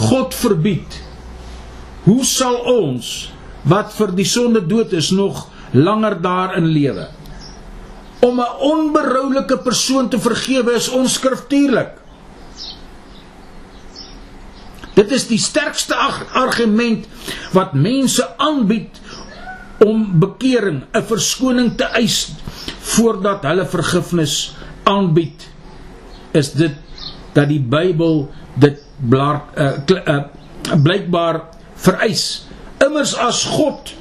God 0.00 0.34
verbied. 0.34 0.96
Hoe 2.06 2.24
sal 2.24 2.56
ons 2.72 3.30
wat 3.68 3.92
vir 3.92 4.14
die 4.16 4.28
sonde 4.28 4.62
dood 4.64 4.94
is 4.96 5.10
nog 5.12 5.46
langer 5.76 6.16
daarin 6.24 6.70
lewe? 6.72 7.08
Om 8.24 8.40
'n 8.40 8.56
onberoulike 8.72 9.58
persoon 9.58 10.08
te 10.08 10.18
vergewe 10.18 10.72
is 10.72 10.88
onskriftuurlik. 10.88 12.00
Dit 14.94 15.12
is 15.12 15.26
die 15.26 15.38
sterkste 15.38 15.94
argument 16.32 17.06
wat 17.52 17.72
mense 17.72 18.24
aanbied 18.36 19.00
om 19.84 20.18
bekering, 20.20 20.84
'n 20.92 21.02
verskoning 21.02 21.76
te 21.76 21.84
eis 21.84 22.32
voordat 22.80 23.42
hulle 23.42 23.66
vergifnis 23.66 24.56
aanbied. 24.82 25.48
Is 26.32 26.52
dit 26.52 26.74
dat 27.32 27.48
die 27.48 27.60
Bybel 27.60 28.28
dit 28.54 28.89
blaar 29.00 29.42
uh, 29.56 29.72
uh, 29.96 30.20
blykbaar 30.82 31.42
vereis. 31.80 32.46
Immers 32.84 33.14
as 33.16 33.44
God 33.44 33.94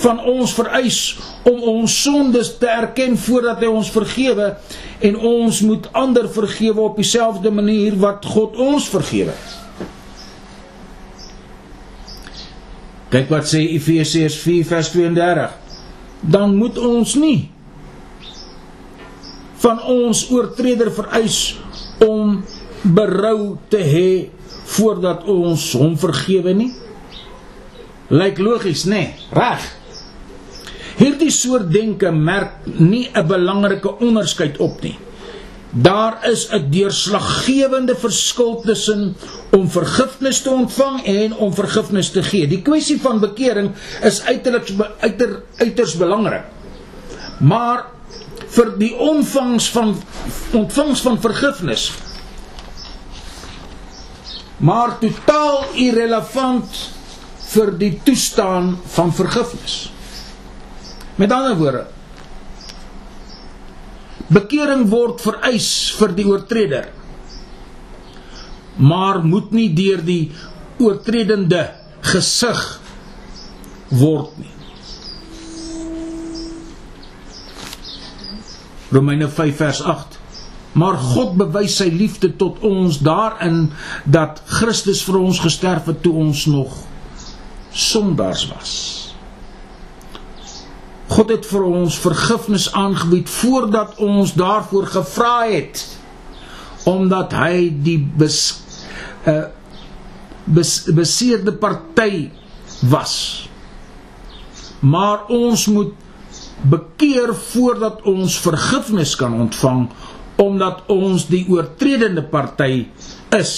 van 0.00 0.20
ons 0.24 0.52
vereis 0.56 1.00
om 1.48 1.60
ons 1.74 1.94
sondes 2.02 2.54
te 2.60 2.68
erken 2.68 3.16
voordat 3.20 3.60
hy 3.60 3.68
ons 3.68 3.90
vergewe 3.92 4.54
en 5.04 5.16
ons 5.16 5.60
moet 5.68 5.88
ander 5.96 6.28
vergewe 6.32 6.80
op 6.88 7.00
dieselfde 7.00 7.52
manier 7.52 7.96
wat 8.00 8.24
God 8.24 8.56
ons 8.60 8.88
vergewe. 8.92 9.34
Kyk 13.10 13.32
wat 13.32 13.48
sê 13.50 13.64
Efesiërs 13.74 14.36
4:32. 14.44 15.48
Dan 16.20 16.54
moet 16.56 16.78
ons 16.78 17.14
nie 17.18 17.50
van 19.60 19.80
ons 19.82 20.22
oortreder 20.30 20.92
vereis 20.92 21.58
om 22.06 22.38
berou 22.82 23.58
te 23.68 23.80
hê 23.84 24.12
voordat 24.76 25.26
ons 25.28 25.72
hom 25.78 25.96
vergewe 25.98 26.54
nie? 26.54 26.72
Lyk 28.10 28.40
logies, 28.42 28.86
nê? 28.90 29.04
Nee, 29.04 29.28
reg. 29.36 29.66
Hierdie 31.00 31.30
soort 31.32 31.70
denke 31.72 32.10
merk 32.12 32.66
nie 32.66 33.08
'n 33.14 33.26
belangrike 33.26 33.98
onderskeid 34.00 34.58
op 34.58 34.82
nie. 34.82 34.98
Daar 35.70 36.18
is 36.26 36.48
'n 36.50 36.70
deurslaggewende 36.70 37.94
verskil 37.96 38.60
tussen 38.60 39.16
om 39.50 39.70
vergifnis 39.70 40.42
te 40.42 40.50
ontvang 40.50 41.04
en 41.04 41.36
om 41.36 41.54
vergifnis 41.54 42.10
te 42.10 42.22
gee. 42.22 42.46
Die 42.46 42.62
kwessie 42.62 43.00
van 43.00 43.20
bekering 43.20 43.70
is 44.02 44.22
uiters 44.22 44.72
uiter, 45.00 45.42
uiters 45.56 45.96
belangrik. 45.96 46.44
Maar 47.38 47.86
vir 48.46 48.78
die 48.78 48.96
ontvangs 48.96 49.70
van 49.70 49.96
ontvangs 50.52 51.00
van 51.00 51.20
vergifnis 51.20 51.92
maar 54.60 54.98
totaal 55.00 55.64
irrelevant 55.80 56.82
vir 57.50 57.72
die 57.80 57.94
toestaan 58.04 58.74
van 58.94 59.12
vergifnis. 59.16 59.78
Met 61.20 61.32
ander 61.32 61.56
woorde, 61.58 61.86
bekering 64.30 64.86
word 64.92 65.24
vereis 65.24 65.70
vir 65.98 66.14
die 66.16 66.28
oortreder, 66.28 66.86
maar 68.76 69.20
moet 69.24 69.50
nie 69.52 69.68
deur 69.76 70.04
die 70.04 70.30
oortredende 70.80 71.66
gesig 72.12 72.62
word 73.90 74.38
nie. 74.40 74.54
Romeine 78.90 79.28
5 79.30 79.56
vers 79.56 79.82
8 79.86 80.19
Maar 80.72 80.98
God 80.98 81.34
bewys 81.40 81.80
sy 81.80 81.88
liefde 81.90 82.30
tot 82.38 82.60
ons 82.66 83.00
daarin 83.02 83.70
dat 84.04 84.42
Christus 84.46 85.02
vir 85.02 85.18
ons 85.18 85.42
gesterf 85.42 85.90
het 85.90 86.02
toe 86.04 86.14
ons 86.22 86.46
nog 86.46 86.76
sondaars 87.74 88.46
was. 88.54 88.74
God 91.10 91.32
het 91.34 91.46
vir 91.50 91.64
ons 91.66 91.96
vergifnis 91.98 92.68
aangebied 92.78 93.30
voordat 93.30 93.98
ons 93.98 94.34
daarvoor 94.38 94.86
gevra 94.94 95.38
het 95.50 95.86
omdat 96.88 97.34
hy 97.36 97.68
die 97.84 97.98
bes, 97.98 98.36
uh, 99.28 99.50
bes, 100.46 100.86
beseerde 100.96 101.52
party 101.52 102.30
was. 102.88 103.16
Maar 104.80 105.26
ons 105.28 105.66
moet 105.68 105.92
bekeer 106.62 107.34
voordat 107.34 108.00
ons 108.08 108.38
vergifnis 108.40 109.12
kan 109.16 109.34
ontvang 109.34 109.88
omdat 110.40 110.86
ons 110.92 111.26
die 111.28 111.44
oortredende 111.52 112.22
party 112.24 112.86
is. 113.36 113.54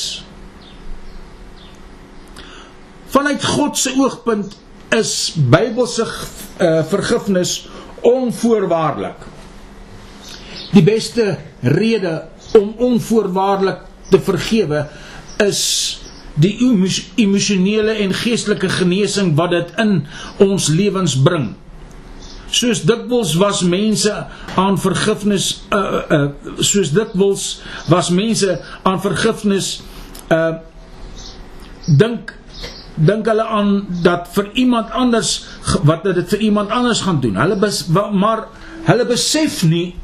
Vanuit 3.13 3.45
God 3.45 3.79
se 3.79 3.93
oogpunt 3.99 4.57
is 4.97 5.33
Bybelse 5.37 6.05
uh, 6.05 6.83
vergifnis 6.91 7.55
onvoorwaardelik. 8.03 9.29
Die 10.73 10.83
beste 10.83 11.37
rede 11.61 12.29
om 12.59 12.75
onvoorwaardelik 12.79 13.85
te 14.11 14.21
vergewe 14.21 14.87
is 15.45 15.63
die 16.41 16.55
emosionele 17.21 17.99
en 18.01 18.15
geestelike 18.17 18.69
genesing 18.73 19.35
wat 19.37 19.53
dit 19.53 19.75
in 19.83 19.99
ons 20.41 20.69
lewens 20.73 21.17
bring. 21.21 21.53
Soos 22.53 22.83
dikwels 22.85 23.33
was 23.41 23.63
mense 23.65 24.13
aan 24.61 24.77
vergifnis 24.81 25.63
uh 25.73 26.03
uh 26.19 26.61
soos 26.61 26.93
dikwels 26.93 27.47
was 27.89 28.11
mense 28.13 28.59
aan 28.85 29.01
vergifnis 29.01 29.79
uh 30.29 30.61
dink 31.87 32.35
dink 32.95 33.27
hulle 33.27 33.45
aan 33.49 33.87
dat 34.05 34.29
vir 34.37 34.51
iemand 34.53 34.93
anders 34.93 35.33
wat 35.89 36.05
dit 36.05 36.29
vir 36.29 36.45
iemand 36.51 36.71
anders 36.71 37.01
gaan 37.01 37.21
doen. 37.25 37.41
Hulle 37.41 37.57
bes, 37.57 37.87
maar 37.89 38.47
hulle 38.85 39.07
besef 39.09 39.63
nie 39.65 39.95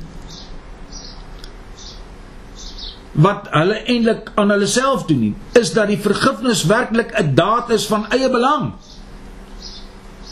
wat 3.18 3.48
hulle 3.50 3.80
eintlik 3.90 4.32
aan 4.38 4.54
hulle 4.54 4.66
self 4.70 5.04
doen 5.08 5.20
nie. 5.28 5.34
Is 5.58 5.72
dat 5.76 5.90
die 5.90 6.00
vergifnis 6.00 6.64
werklik 6.70 7.12
'n 7.12 7.34
daad 7.34 7.70
is 7.76 7.86
van 7.86 8.06
eie 8.08 8.30
belang. 8.30 8.72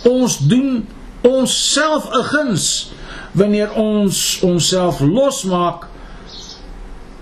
Ons 0.05 0.39
doen 0.39 0.87
onsself 1.23 2.09
'n 2.13 2.25
guns 2.33 2.93
wanneer 3.33 3.73
ons 3.73 4.41
onsself 4.43 5.01
losmaak 5.01 5.87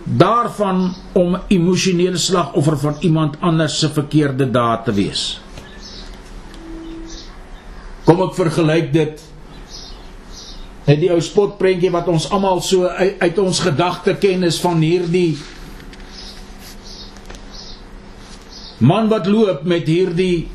daarvan 0.05 0.95
om 1.13 1.39
emosionele 1.49 2.17
slagoffer 2.17 2.79
van 2.79 2.97
iemand 3.01 3.37
anders 3.41 3.79
se 3.79 3.89
verkeerde 3.89 4.51
daad 4.51 4.85
te 4.85 4.93
wees. 4.93 5.41
Kom 8.05 8.21
ek 8.23 8.35
vergelyk 8.37 8.93
dit 8.93 9.23
met 10.85 11.01
die 11.01 11.09
ou 11.13 11.21
spotprentjie 11.25 11.91
wat 11.91 12.09
ons 12.13 12.29
almal 12.29 12.61
so 12.61 12.85
uit, 12.85 13.17
uit 13.19 13.39
ons 13.41 13.61
gedagte 13.65 14.15
ken 14.21 14.45
is 14.45 14.61
van 14.61 14.83
hierdie 14.85 15.39
man 18.85 19.09
wat 19.09 19.27
loop 19.31 19.65
met 19.65 19.89
hierdie 19.89 20.49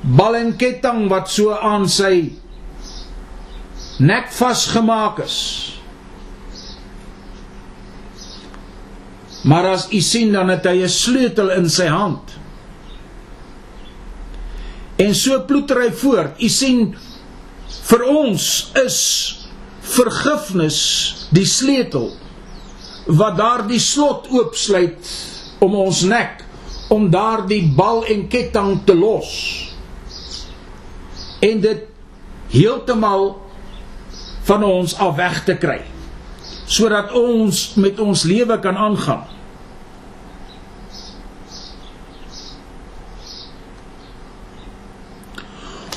bal 0.00 0.36
en 0.36 0.54
ketting 0.56 1.08
wat 1.10 1.28
so 1.30 1.52
aan 1.54 1.88
sy 1.88 2.30
nek 4.00 4.30
vasgemaak 4.32 5.20
is. 5.24 5.38
Maar 9.44 9.70
as 9.74 9.86
u 9.92 10.00
sien 10.04 10.32
dan 10.32 10.48
het 10.48 10.64
hy 10.64 10.82
'n 10.84 10.88
sleutel 10.88 11.50
in 11.50 11.68
sy 11.70 11.86
hand. 11.86 12.38
En 14.96 15.14
so 15.14 15.44
ploeter 15.44 15.80
hy 15.80 15.92
voort. 15.92 16.42
U 16.42 16.48
sien 16.48 16.96
vir 17.88 18.02
ons 18.02 18.70
is 18.84 18.98
vergifnis 19.80 20.78
die 21.30 21.46
sleutel 21.46 22.12
wat 23.06 23.36
daardie 23.36 23.80
slot 23.80 24.28
oopsluit 24.30 25.08
om 25.58 25.74
ons 25.74 26.02
nek 26.02 26.44
om 26.90 27.10
daardie 27.10 27.62
bal 27.76 28.04
en 28.04 28.28
ketting 28.28 28.84
te 28.84 28.94
los. 28.94 29.69
En 31.40 31.60
dit 31.60 31.86
heeltemal 32.50 33.42
van 34.48 34.64
ons 34.64 34.96
af 34.98 35.16
weg 35.16 35.44
te 35.44 35.56
kry 35.60 35.80
sodat 36.70 37.10
ons 37.18 37.56
met 37.82 37.98
ons 37.98 38.20
lewe 38.30 38.56
kan 38.62 38.76
aangaan. 38.78 39.24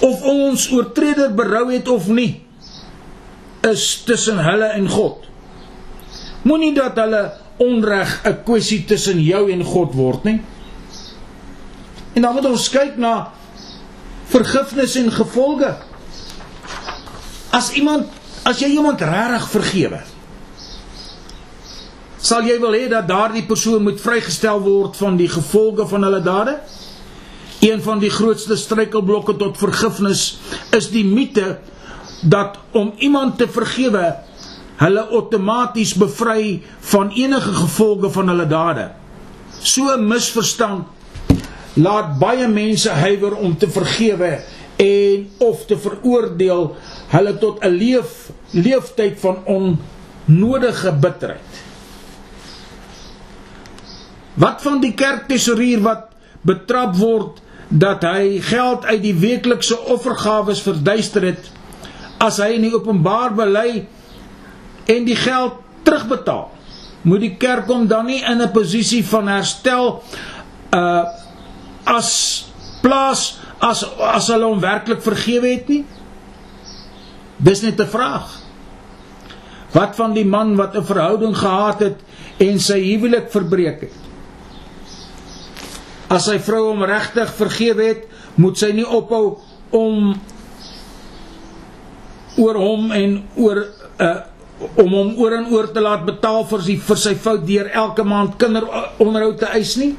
Of 0.01 0.23
ons 0.25 0.65
oortreder 0.73 1.29
berou 1.37 1.67
het 1.69 1.87
of 1.87 2.09
nie, 2.09 2.41
is 3.69 3.85
tussen 4.07 4.41
hulle 4.43 4.71
en 4.73 4.89
God. 4.89 5.29
Moenie 6.43 6.73
dat 6.75 6.97
hulle 6.99 7.21
onreg 7.61 8.17
'n 8.25 8.41
kwessie 8.43 8.81
tussen 8.85 9.21
jou 9.21 9.51
en 9.51 9.63
God 9.63 9.93
word 9.93 10.23
nie. 10.23 10.41
En 12.13 12.21
dan 12.21 12.33
moet 12.33 12.45
ons 12.45 12.69
kyk 12.69 12.97
na 12.97 13.31
vergifnis 14.31 14.95
en 14.95 15.11
gevolge. 15.11 15.75
As 17.51 17.71
iemand 17.77 18.21
as 18.43 18.59
jy 18.59 18.73
iemand 18.75 18.99
regtig 18.99 19.45
vergewe, 19.53 20.01
sal 22.19 22.43
jy 22.43 22.57
wil 22.59 22.75
hê 22.75 22.89
dat 22.91 23.07
daardie 23.07 23.45
persoon 23.47 23.85
moet 23.85 24.01
vrygestel 24.03 24.59
word 24.63 24.97
van 24.99 25.15
die 25.19 25.29
gevolge 25.31 25.87
van 25.87 26.03
hulle 26.03 26.19
dade? 26.23 26.57
Een 27.63 27.79
van 27.83 28.01
die 28.03 28.11
grootste 28.11 28.57
struikelblokke 28.59 29.37
tot 29.39 29.57
vergifnis 29.57 30.25
is 30.75 30.89
die 30.91 31.05
mite 31.07 31.57
dat 32.23 32.57
om 32.75 32.91
iemand 32.99 33.37
te 33.39 33.47
vergewe 33.47 34.03
hulle 34.81 35.03
outomaties 35.15 35.93
bevry 35.99 36.59
van 36.91 37.13
enige 37.15 37.53
gevolge 37.61 38.11
van 38.11 38.31
hulle 38.33 38.47
dade. 38.47 38.89
So 39.61 39.95
'n 39.95 40.07
misverstand 40.07 40.87
laat 41.73 42.17
baie 42.19 42.47
mense 42.47 42.89
huiwer 42.89 43.35
om 43.35 43.57
te 43.57 43.69
vergewe 43.69 44.39
en 44.81 45.27
of 45.37 45.65
te 45.65 45.77
veroordeel 45.77 46.75
hulle 47.13 47.37
tot 47.37 47.63
'n 47.63 47.73
leef 47.77 48.31
leeftyd 48.51 49.19
van 49.19 49.37
onnodige 49.45 50.91
bitterheid. 50.91 51.53
Wat 54.33 54.61
van 54.61 54.81
die 54.81 54.93
kerktesourier 54.93 55.81
wat 55.81 56.09
betrap 56.41 56.95
word 56.95 57.41
dat 57.67 58.03
hy 58.03 58.39
geld 58.41 58.85
uit 58.85 59.01
die 59.01 59.15
weeklikse 59.15 59.77
offergawes 59.79 60.61
verduister 60.61 61.21
het 61.21 61.51
as 62.17 62.37
hy 62.37 62.53
in 62.55 62.61
die 62.67 62.73
openbaar 62.73 63.33
bely 63.33 63.85
en 64.85 65.05
die 65.05 65.15
geld 65.15 65.53
terugbetaal 65.83 66.51
moet 67.03 67.19
die 67.19 67.35
kerk 67.39 67.67
hom 67.67 67.87
dan 67.87 68.05
nie 68.05 68.21
in 68.21 68.41
'n 68.41 68.51
posisie 68.51 69.03
van 69.05 69.27
herstel 69.27 70.03
uh 70.73 71.03
as 71.85 72.45
plaas 72.83 73.39
as 73.63 73.83
as 73.99 74.27
hulle 74.31 74.47
hom 74.47 74.61
werklik 74.63 75.01
vergewe 75.03 75.53
het 75.55 75.69
nie? 75.71 75.83
Dis 77.37 77.61
net 77.61 77.79
'n 77.79 77.87
vraag. 77.87 78.27
Wat 79.73 79.95
van 79.95 80.13
die 80.13 80.25
man 80.25 80.55
wat 80.55 80.75
'n 80.75 80.85
verhouding 80.85 81.37
gehad 81.37 81.79
het 81.79 81.99
en 82.37 82.59
sy 82.59 82.79
huwelik 82.79 83.31
verbreek 83.31 83.81
het? 83.81 83.95
As 86.07 86.25
sy 86.25 86.39
vrou 86.39 86.69
hom 86.69 86.83
regtig 86.83 87.33
vergewe 87.33 87.83
het, 87.83 88.03
moet 88.35 88.57
sy 88.57 88.71
nie 88.71 88.85
ophou 88.85 89.39
om 89.69 90.13
oor 92.37 92.55
hom 92.55 92.91
en 92.91 93.23
oor 93.35 93.65
uh 93.99 94.15
om 94.79 94.93
hom 94.93 95.09
oor 95.19 95.33
en 95.33 95.49
oor 95.51 95.67
te 95.73 95.81
laat 95.81 96.05
betaal 96.05 96.45
vir 96.47 96.61
sy 96.61 96.75
vir 96.87 96.97
sy 96.97 97.13
fout 97.19 97.41
deur 97.47 97.67
elke 97.73 98.03
maand 98.07 98.37
kinderonderhoud 98.39 99.39
te 99.39 99.49
eis 99.57 99.75
nie. 99.75 99.95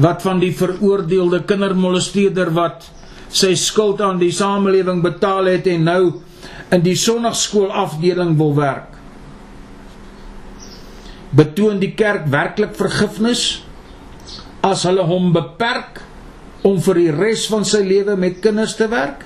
Wat 0.00 0.22
van 0.24 0.38
die 0.40 0.52
veroordeelde 0.56 1.42
kindermolesteerder 1.44 2.54
wat 2.56 2.88
sy 3.28 3.52
skuld 3.54 4.00
aan 4.00 4.18
die 4.18 4.32
samelewing 4.34 5.02
betaal 5.04 5.50
het 5.52 5.68
en 5.70 5.84
nou 5.86 6.02
in 6.72 6.82
die 6.82 6.96
sonnaarskool 6.96 7.68
afdeling 7.70 8.36
wil 8.38 8.54
werk? 8.56 8.90
betoon 11.30 11.78
die 11.78 11.92
kerk 11.94 12.26
werklik 12.30 12.74
vergifnis 12.78 13.62
as 14.66 14.84
hulle 14.88 15.04
hom 15.06 15.30
beperk 15.34 16.02
om 16.66 16.80
vir 16.84 16.98
die 17.00 17.10
res 17.14 17.46
van 17.50 17.64
sy 17.64 17.80
lewe 17.86 18.16
met 18.20 18.40
kinders 18.44 18.74
te 18.76 18.88
werk? 18.90 19.22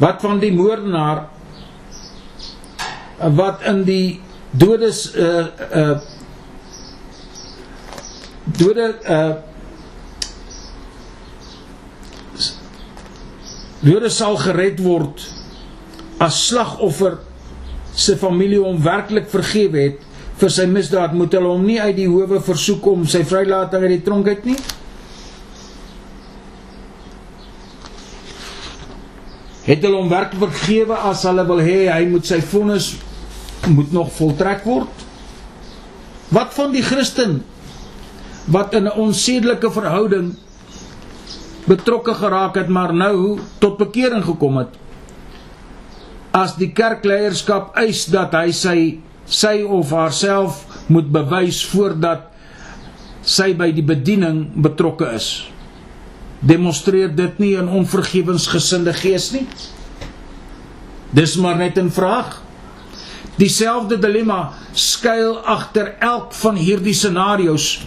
Wat 0.00 0.20
van 0.24 0.40
die 0.42 0.52
moordenaar 0.52 1.26
wat 3.36 3.62
in 3.68 3.84
die 3.86 4.18
dodes 4.52 5.08
uh 5.14 5.46
uh 5.70 5.94
dode 8.46 8.94
uh 9.02 9.34
dode 13.86 14.08
sal 14.10 14.38
gered 14.40 14.80
word 14.82 15.20
as 16.22 16.38
slagoffer 16.48 17.18
se 17.96 18.16
familie 18.18 18.58
hom 18.62 18.78
werklik 18.82 19.28
vergewe 19.30 19.82
het 19.82 20.02
vir 20.36 20.52
sy 20.52 20.66
misdaad, 20.68 21.14
moet 21.16 21.32
hulle 21.32 21.48
hom 21.48 21.62
nie 21.64 21.78
uit 21.80 21.96
die 21.96 22.08
howe 22.10 22.40
versoek 22.44 22.84
om 22.90 23.06
sy 23.08 23.22
vrylating 23.24 23.86
uit 23.86 23.94
die 23.94 24.02
tronk 24.04 24.28
uit 24.28 24.44
nie? 24.50 24.56
Het 29.64 29.82
hulle 29.86 29.96
hom 29.96 30.12
werklik 30.12 30.44
vergewe 30.44 30.98
as 31.08 31.24
hulle 31.26 31.46
wil 31.48 31.62
hê 31.64 31.78
hy 31.88 32.02
moet 32.10 32.28
sy 32.28 32.42
vonnis 32.44 32.92
moet 33.72 33.96
nog 33.96 34.12
voltrek 34.18 34.66
word? 34.68 35.04
Wat 36.36 36.52
van 36.54 36.74
die 36.74 36.84
Christen 36.84 37.40
wat 38.46 38.74
in 38.74 38.86
'n 38.86 38.96
onsedelike 38.96 39.70
verhouding 39.70 40.34
betrokke 41.66 42.14
geraak 42.14 42.54
het 42.54 42.68
maar 42.68 42.94
nou 42.94 43.38
tot 43.58 43.76
bekering 43.76 44.24
gekom 44.24 44.56
het? 44.56 44.72
As 46.30 46.56
die 46.56 46.72
kerkleierskap 46.72 47.74
eis 47.76 48.06
dat 48.06 48.32
hy 48.32 48.50
sy 48.50 48.98
sy 49.26 49.62
of 49.62 49.90
haarself 49.90 50.64
moet 50.86 51.10
bewys 51.10 51.64
voordat 51.66 52.30
sy 53.26 53.52
by 53.58 53.72
die 53.74 53.82
bediening 53.82 54.54
betrokke 54.62 55.10
is. 55.18 55.50
Demonstreer 56.46 57.10
dit 57.10 57.38
nie 57.38 57.56
'n 57.56 57.68
onvergewensgesinde 57.68 58.92
gees 58.92 59.32
nie? 59.32 59.46
Dis 61.10 61.36
maar 61.36 61.56
net 61.56 61.78
'n 61.78 61.90
vraag. 61.90 62.42
Dieselfde 63.36 63.98
dilemma 63.98 64.52
skuil 64.72 65.38
agter 65.38 65.94
elk 65.98 66.32
van 66.32 66.56
hierdie 66.56 66.94
scenario's. 66.94 67.86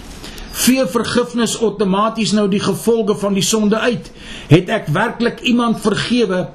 Vee 0.60 0.86
vergifnis 0.92 1.56
outomaties 1.64 2.34
nou 2.36 2.48
die 2.52 2.62
gevolge 2.64 3.16
van 3.22 3.36
die 3.38 3.46
sonde 3.46 3.80
uit? 3.80 4.10
Het 4.52 4.72
ek 4.80 4.90
werklik 4.96 5.44
iemand 5.48 5.80
vergewe 5.84 6.48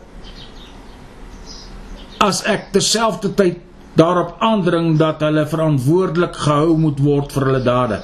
as 2.24 2.42
ek 2.48 2.70
terselfdertyd 2.72 3.60
daarop 3.98 4.36
aandring 4.42 4.94
dat 5.00 5.22
hulle 5.24 5.44
verantwoordelik 5.48 6.36
gehou 6.46 6.76
moet 6.80 7.00
word 7.04 7.32
vir 7.32 7.48
hulle 7.48 7.62
dade? 7.64 8.00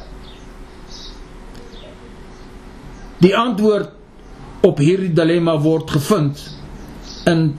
Die 3.20 3.34
antwoord 3.36 3.96
op 4.64 4.80
hierdie 4.80 5.12
dilemma 5.16 5.56
word 5.60 5.90
gevind 5.92 6.40
in 7.28 7.50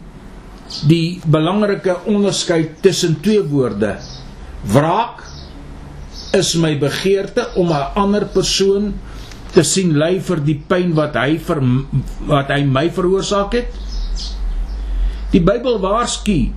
die 0.88 1.20
belangrike 1.30 1.98
onderskeid 2.10 2.80
tussen 2.82 3.20
twee 3.22 3.44
woorde. 3.52 3.98
Wraak 4.72 5.26
is 6.38 6.56
my 6.56 6.78
begeerte 6.80 7.48
om 7.56 7.72
'n 7.72 7.92
ander 7.96 8.26
persoon 8.26 8.94
te 9.52 9.64
sien 9.64 9.98
ly 9.98 10.20
vir 10.20 10.40
die 10.40 10.60
pyn 10.68 10.94
wat 10.96 11.16
hy 11.16 11.38
vir 11.38 11.60
wat 12.28 12.48
hy 12.48 12.64
my 12.64 12.90
veroorsaak 12.90 13.54
het. 13.54 13.72
Die 15.32 15.42
Bybel 15.42 15.80
waarsku 15.80 16.52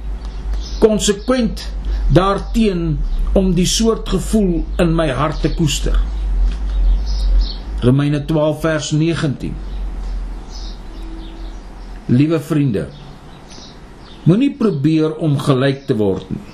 konsekwent 0.79 1.69
daarteen 2.13 2.99
om 3.35 3.55
die 3.55 3.67
soort 3.67 4.09
gevoel 4.09 4.65
in 4.79 4.95
my 4.95 5.09
hart 5.11 5.41
te 5.43 5.55
koester. 5.55 5.99
Romeine 7.83 8.25
12 8.25 8.61
vers 8.61 8.91
19. 8.93 9.55
Liewe 12.07 12.41
vriende, 12.41 12.89
Moenie 14.25 14.55
probeer 14.57 15.19
om 15.21 15.35
gelyk 15.37 15.83
te 15.85 15.95
word 16.01 16.31
nie. 16.33 16.45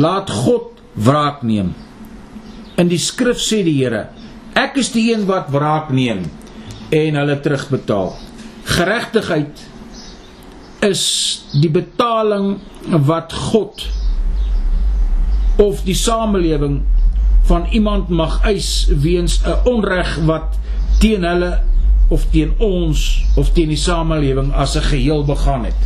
Laat 0.00 0.30
God 0.32 0.73
wraak 0.94 1.42
neem. 1.42 1.74
In 2.78 2.88
die 2.90 2.98
skrif 2.98 3.38
sê 3.42 3.62
die 3.66 3.76
Here, 3.78 4.08
ek 4.54 4.78
is 4.82 4.92
die 4.94 5.10
een 5.12 5.26
wat 5.26 5.50
wraak 5.54 5.90
neem 5.94 6.24
en 6.94 7.18
hulle 7.18 7.36
terugbetaal. 7.42 8.14
Geregtigheid 8.64 9.62
is 10.84 11.04
die 11.60 11.70
betaling 11.72 12.58
wat 13.06 13.32
God 13.50 13.86
of 15.62 15.84
die 15.86 15.96
samelewing 15.96 16.82
van 17.48 17.66
iemand 17.70 18.08
mag 18.08 18.40
eis 18.44 18.86
weens 18.88 19.40
'n 19.44 19.68
onreg 19.68 20.16
wat 20.26 20.58
teen 20.98 21.24
hulle 21.24 21.60
of 22.08 22.26
teen 22.30 22.54
ons 22.58 23.24
of 23.36 23.52
teen 23.52 23.68
die 23.68 23.80
samelewing 23.80 24.52
as 24.52 24.76
'n 24.76 24.82
geheel 24.82 25.24
begaan 25.24 25.64
het 25.64 25.82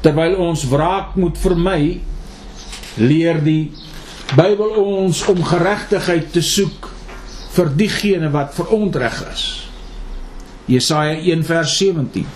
terwyl 0.00 0.36
ons 0.36 0.64
wraak 0.68 1.14
moet 1.14 1.38
vermy 1.38 2.00
leer 2.96 3.38
die 3.44 3.70
Bybel 4.30 4.76
ons 4.78 5.24
om 5.26 5.40
geregtigheid 5.42 6.28
te 6.30 6.42
soek 6.42 6.86
vir 7.50 7.70
diegene 7.74 8.28
wat 8.30 8.54
verontreg 8.54 9.16
is. 9.26 9.44
Jesaja 10.70 11.16
1 11.18 11.42
vers 11.48 11.72
17 11.80 12.28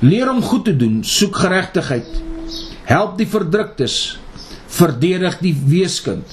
Leer 0.00 0.30
om 0.30 0.40
goed 0.44 0.64
te 0.64 0.76
doen 0.76 1.02
soek 1.04 1.36
geregtigheid 1.44 2.08
help 2.88 3.16
die 3.20 3.28
verdruktes 3.28 4.18
verdedig 4.76 5.38
die 5.40 5.54
weeskind. 5.68 6.32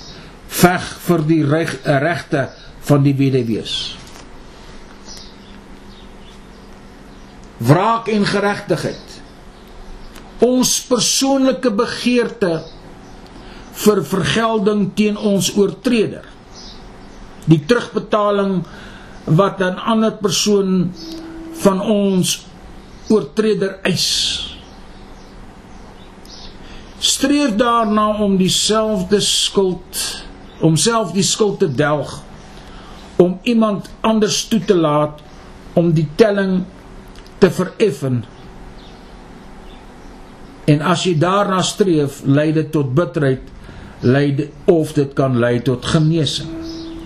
Veg 0.54 0.86
vir 1.08 1.24
die 1.28 1.42
regte 1.48 2.48
van 2.88 3.04
die 3.06 3.16
weduwees. 3.18 3.76
Wraak 7.64 8.10
en 8.12 8.28
geregtigheid 8.28 9.23
ons 10.42 10.72
persoonlike 10.90 11.70
begeerte 11.72 12.64
vir 13.84 14.04
vergelding 14.06 14.88
teen 14.96 15.18
ons 15.18 15.52
oortreder. 15.58 16.26
Die 17.46 17.60
terugbetaling 17.68 18.64
wat 19.26 19.62
'n 19.62 19.78
ander 19.78 20.12
persoon 20.12 20.94
van 21.64 21.82
ons 21.82 22.46
oortreder 23.10 23.80
eis. 23.84 24.50
Streef 27.00 27.56
daarna 27.56 28.08
om 28.24 28.38
dieselfde 28.38 29.20
skuld, 29.20 30.24
om 30.62 30.76
self 30.76 31.12
die 31.12 31.24
skuld 31.24 31.60
te 31.60 31.68
delg, 31.68 32.22
om 33.16 33.40
iemand 33.44 33.90
anders 34.02 34.48
toe 34.48 34.60
te 34.66 34.76
laat 34.76 35.20
om 35.74 35.92
die 35.94 36.08
telling 36.16 36.64
te 37.38 37.52
vereffen 37.52 38.24
En 40.70 40.84
as 40.88 41.04
jy 41.04 41.18
daarna 41.20 41.62
streef, 41.66 42.22
lei 42.24 42.52
dit 42.56 42.70
tot 42.72 42.94
bitterheid, 42.96 43.50
lei 44.04 44.50
of 44.72 44.94
dit 44.96 45.12
kan 45.16 45.36
lei 45.40 45.58
tot 45.64 45.86
genesing, 45.86 46.50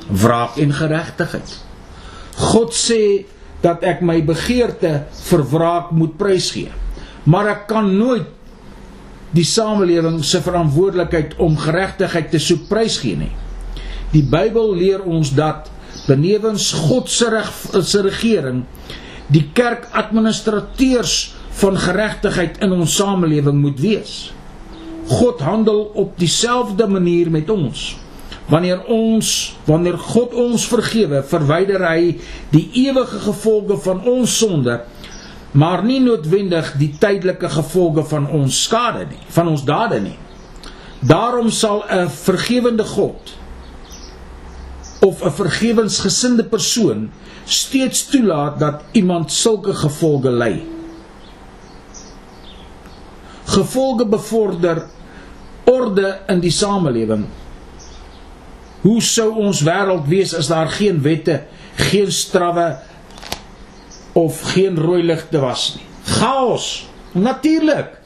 wraak 0.07 0.57
en 0.61 0.73
geregtigheid. 0.73 1.55
God 2.37 2.73
sê 2.77 3.25
dat 3.63 3.81
ek 3.85 4.03
my 4.05 4.19
begeerte 4.25 5.07
vir 5.29 5.43
wraak 5.51 5.93
moet 5.97 6.13
prysgee. 6.19 6.69
Maar 7.25 7.53
ek 7.55 7.63
kan 7.71 7.89
nooit 7.97 8.29
die 9.35 9.45
samelewing 9.45 10.21
se 10.25 10.39
verantwoordelikheid 10.45 11.35
om 11.43 11.57
geregtigheid 11.59 12.29
te 12.31 12.39
soek 12.41 12.67
prysgee 12.69 13.17
nie. 13.19 13.33
Die 14.13 14.23
Bybel 14.23 14.71
leer 14.77 15.03
ons 15.03 15.33
dat 15.35 15.67
benewens 16.07 16.69
God 16.87 17.09
se 17.11 17.27
reg 17.33 17.49
se 17.83 18.01
regering 18.05 18.63
die 19.33 19.43
kerkadministrateurs 19.57 21.33
van 21.57 21.77
geregtigheid 21.79 22.59
in 22.61 22.73
ons 22.75 22.95
samelewing 22.99 23.61
moet 23.61 23.79
wees. 23.81 24.17
God 25.07 25.39
handel 25.41 25.87
op 25.95 26.17
dieselfde 26.19 26.87
manier 26.87 27.31
met 27.31 27.49
ons. 27.49 27.95
Wanneer 28.47 28.83
ons, 28.91 29.55
wanneer 29.65 29.97
God 29.97 30.35
ons 30.37 30.67
vergewe, 30.67 31.23
verwyder 31.23 31.83
hy 31.87 32.13
die 32.53 32.67
ewige 32.85 33.23
gevolge 33.25 33.79
van 33.83 34.03
ons 34.07 34.37
sonde, 34.37 34.77
maar 35.57 35.83
nie 35.83 35.99
noodwendig 36.03 36.73
die 36.79 36.93
tydelike 36.99 37.49
gevolge 37.49 38.05
van 38.07 38.29
ons 38.29 38.61
skade 38.67 39.07
nie, 39.09 39.19
van 39.33 39.49
ons 39.51 39.65
dade 39.67 39.99
nie. 40.03 40.15
Daarom 40.99 41.49
sal 41.51 41.83
'n 41.89 42.09
vergewende 42.09 42.83
God 42.83 43.35
of 45.01 45.23
'n 45.23 45.31
vergewensgesinde 45.31 46.43
persoon 46.43 47.09
steeds 47.45 48.07
toelaat 48.07 48.59
dat 48.59 48.81
iemand 48.91 49.31
sulke 49.31 49.73
gevolge 49.73 50.31
ly 50.31 50.76
gevolge 53.47 54.05
bevorder 54.05 54.85
orde 55.63 56.19
in 56.27 56.39
die 56.43 56.51
samelewing. 56.51 57.25
Hoe 58.83 58.99
sou 59.03 59.31
ons 59.43 59.63
wêreld 59.67 60.07
wees 60.07 60.33
as 60.37 60.49
daar 60.51 60.69
geen 60.71 61.01
wette, 61.03 61.41
geen 61.89 62.11
strawwe 62.11 62.69
of 64.17 64.41
geen 64.53 64.77
rooi 64.79 65.03
ligte 65.03 65.41
was 65.43 65.73
nie? 65.75 65.85
Chaos. 66.07 66.87
Natuurlik. 67.11 67.97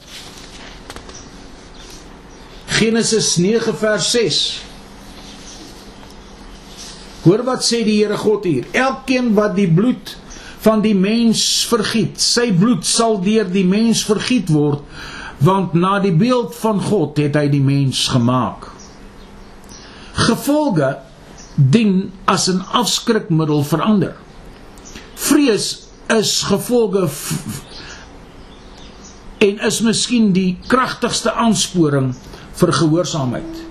Genesis 2.65 3.35
9 3.37 3.75
vers 3.77 4.09
6. 4.11 4.41
Hoor 7.21 7.43
wat 7.45 7.65
sê 7.65 7.83
die 7.85 7.99
Here 7.99 8.17
God 8.17 8.47
hier? 8.49 8.65
Elkeen 8.73 9.33
wat 9.37 9.53
die 9.57 9.69
bloed 9.69 10.15
van 10.61 10.81
die 10.81 10.95
mens 10.97 11.43
vergiet, 11.69 12.21
sy 12.21 12.51
bloed 12.57 12.85
sal 12.85 13.19
deur 13.21 13.47
die 13.49 13.65
mens 13.65 14.01
vergiet 14.05 14.49
word 14.53 14.85
want 15.41 15.73
na 15.73 15.99
die 15.99 16.13
beeld 16.13 16.55
van 16.61 16.81
God 16.81 17.17
het 17.17 17.35
hy 17.35 17.47
die 17.49 17.63
mens 17.63 18.07
gemaak. 18.13 18.67
Gevolge 20.13 20.97
dien 21.55 22.11
as 22.25 22.47
'n 22.49 22.61
afskrikmiddel 22.61 23.63
vir 23.63 23.81
ander. 23.81 24.15
Vrees 25.15 25.87
is 26.07 26.43
gevolge 26.43 27.09
en 29.37 29.59
is 29.59 29.81
miskien 29.81 30.31
die 30.33 30.57
kragtigste 30.67 31.31
aansporing 31.31 32.15
vir 32.53 32.71
gehoorsaamheid. 32.71 33.61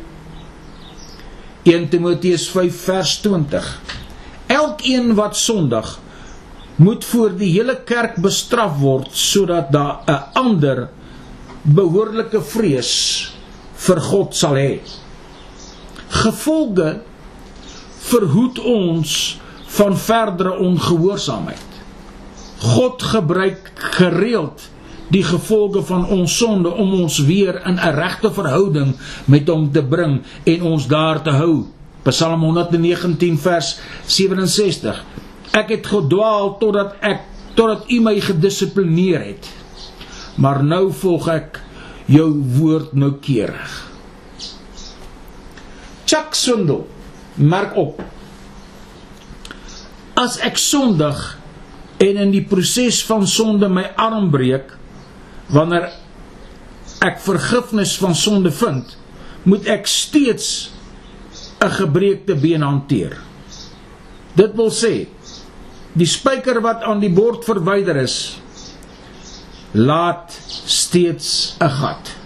1 1.63 1.89
Timoteus 1.89 2.49
5 2.49 2.85
vers 2.85 3.21
20. 3.21 3.81
Elkeen 4.47 5.15
wat 5.15 5.37
sondig 5.37 5.99
moet 6.77 7.05
voor 7.05 7.37
die 7.37 7.53
hele 7.53 7.77
kerk 7.85 8.17
bestraf 8.25 8.79
word 8.81 9.09
sodat 9.13 9.73
daar 9.73 10.01
'n 10.07 10.23
ander 10.35 10.89
behoorlike 11.63 12.41
vrees 12.41 12.93
vir 13.87 14.01
God 14.01 14.37
sal 14.37 14.57
hê. 14.59 14.81
Gevolge 16.11 17.01
verhoed 18.11 18.59
ons 18.59 19.15
van 19.77 19.97
verdere 19.97 20.57
ongehoorsaamheid. 20.59 21.69
God 22.61 23.03
gebruik 23.03 23.71
gereeld 23.97 24.67
die 25.11 25.23
gevolge 25.27 25.83
van 25.83 26.05
ons 26.07 26.37
sonde 26.39 26.71
om 26.71 26.93
ons 27.03 27.19
weer 27.27 27.61
in 27.67 27.79
'n 27.79 27.95
regte 27.95 28.31
verhouding 28.33 28.95
met 29.25 29.49
hom 29.49 29.71
te 29.73 29.83
bring 29.83 30.23
en 30.45 30.63
ons 30.63 30.87
daar 30.87 31.23
te 31.23 31.31
hou. 31.31 31.67
Psalm 32.03 32.41
119 32.41 33.39
vers 33.39 33.79
67. 34.07 35.05
Ek 35.51 35.69
het 35.69 35.87
gedwaal 35.87 36.59
totdat 36.59 36.95
ek 37.01 37.21
totdat 37.55 37.91
U 37.91 38.01
my 38.01 38.21
gedissiplineer 38.21 39.21
het. 39.21 39.60
Maar 40.41 40.63
nou 40.65 40.89
volg 40.97 41.29
ek 41.33 41.61
jou 42.11 42.29
woord 42.57 42.95
noukeurig. 42.97 43.75
Chuck 46.11 46.35
Swindle 46.35 46.87
merk 47.39 47.77
op 47.79 48.01
As 50.21 50.37
ek 50.45 50.59
sondig 50.61 51.17
en 52.03 52.19
in 52.25 52.33
die 52.35 52.43
proses 52.45 52.99
van 53.09 53.23
sonde 53.29 53.71
my 53.73 53.87
arm 53.97 54.27
breek, 54.33 54.75
wanneer 55.49 55.87
ek 57.01 57.23
vergifnis 57.25 57.95
van 58.01 58.13
sonde 58.17 58.53
vind, 58.53 58.97
moet 59.49 59.65
ek 59.73 59.89
steeds 59.89 60.71
'n 61.61 61.73
gebreekte 61.73 62.35
been 62.35 62.63
hanteer. 62.63 63.17
Dit 64.37 64.53
wil 64.57 64.71
sê 64.71 65.09
die 65.93 66.07
spyker 66.07 66.61
wat 66.61 66.83
aan 66.83 67.01
die 67.01 67.13
bord 67.13 67.45
verwyder 67.45 67.97
is, 67.97 68.37
laat 69.71 70.41
steeds 70.65 71.57
'n 71.59 71.69
gat. 71.69 72.17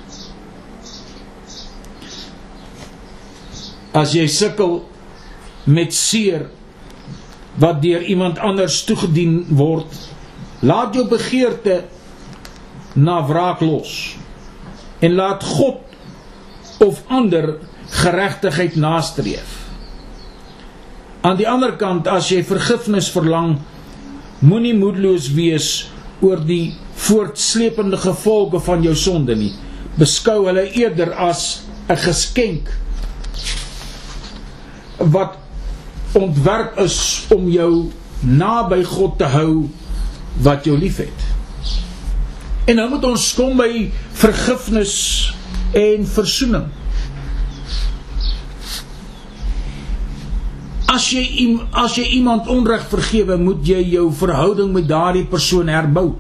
As 3.92 4.12
jy 4.12 4.26
sukkel 4.26 4.88
met 5.64 5.94
seer 5.94 6.50
wat 7.54 7.83
deur 7.83 8.02
iemand 8.02 8.38
anders 8.38 8.85
toegedien 8.85 9.46
word, 9.48 10.11
laat 10.61 10.94
jou 10.94 11.09
begeerte 11.09 11.85
na 12.94 13.26
wraak 13.26 13.61
los 13.61 14.16
en 14.98 15.14
laat 15.14 15.44
God 15.44 15.80
of 16.78 17.02
ander 17.07 17.59
geregtigheid 17.88 18.76
nastreef. 18.76 19.62
Aan 21.20 21.37
die 21.37 21.48
ander 21.48 21.76
kant 21.76 22.09
as 22.11 22.28
jy 22.28 22.42
vergifnis 22.44 23.11
verlang, 23.12 23.59
moenie 24.44 24.74
moedeloos 24.76 25.30
wees 25.33 25.88
oor 26.20 26.40
die 26.44 26.74
voortsleepende 26.94 27.96
gevolge 27.96 28.61
van 28.61 28.83
jou 28.83 28.94
sonde 28.94 29.37
nie. 29.37 29.52
Beskou 29.98 30.46
hulle 30.46 30.70
eerder 30.72 31.12
as 31.14 31.62
'n 31.88 31.96
geskenk 31.96 32.70
wat 34.98 35.37
ontwerp 36.12 36.78
is 36.78 37.26
om 37.35 37.48
jou 37.50 37.90
naby 38.20 38.85
God 38.85 39.18
te 39.18 39.24
hou 39.24 39.68
wat 40.42 40.64
jou 40.64 40.78
liefhet. 40.78 41.35
En 42.64 42.76
nou 42.76 42.88
moet 42.88 43.04
ons 43.04 43.35
kom 43.37 43.57
by 43.57 43.90
vergifnis 44.12 44.94
en 45.76 46.07
versoening. 46.07 46.70
As 50.94 51.11
jy 51.11 51.24
as 51.74 51.96
jy 51.98 52.04
iemand 52.20 52.48
onreg 52.48 52.87
vergewe, 52.88 53.37
moet 53.37 53.66
jy 53.66 53.83
jou 53.96 54.07
verhouding 54.14 54.72
met 54.72 54.88
daardie 54.88 55.26
persoon 55.26 55.68
herbou. 55.68 56.14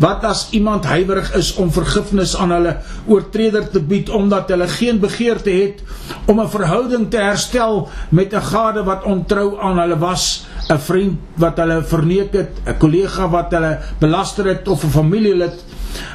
Wat 0.00 0.24
as 0.24 0.46
iemand 0.56 0.86
huiwerig 0.88 1.34
is 1.36 1.52
om 1.60 1.72
vergifnis 1.72 2.32
aan 2.36 2.54
hulle 2.54 2.76
oortreder 3.06 3.66
te 3.70 3.82
bied 3.84 4.08
omdat 4.08 4.48
hulle 4.48 4.68
geen 4.72 5.00
begeerte 5.02 5.52
het 5.52 5.82
om 6.26 6.40
'n 6.40 6.48
verhouding 6.48 7.10
te 7.10 7.20
herstel 7.20 7.88
met 8.08 8.32
'n 8.34 8.46
gade 8.52 8.84
wat 8.84 9.04
ontrou 9.04 9.60
aan 9.60 9.78
hulle 9.78 9.98
was, 9.98 10.46
'n 10.68 10.78
vriend 10.78 11.18
wat 11.34 11.56
hulle 11.56 11.82
verneek 11.84 12.32
het, 12.32 12.50
'n 12.66 12.78
kollega 12.78 13.28
wat 13.28 13.52
hulle 13.52 13.78
belaster 13.98 14.46
het 14.46 14.68
of 14.68 14.84
'n 14.84 14.90
familielid 14.90 15.64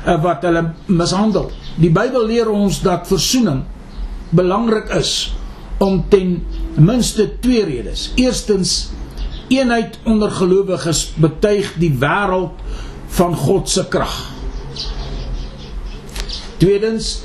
eh, 0.05 0.21
wat 0.21 0.41
hulle 0.41 0.73
mishandel. 0.85 1.51
Die 1.75 1.91
Bybel 1.91 2.25
leer 2.25 2.49
ons 2.49 2.81
dat 2.81 3.07
versoening 3.07 3.63
belangrik 4.29 4.89
is 4.89 5.35
om 5.77 6.05
ten 6.09 6.45
minste 6.75 7.39
twee 7.39 7.65
redes. 7.65 8.11
Eerstens 8.15 8.89
eenheid 9.47 9.99
onder 10.03 10.31
gelowiges 10.31 11.13
betuig 11.15 11.73
die 11.77 11.95
wêreld 11.99 12.63
van 13.15 13.35
God 13.35 13.69
se 13.69 13.85
krag. 13.87 14.15
Tweedens 16.57 17.21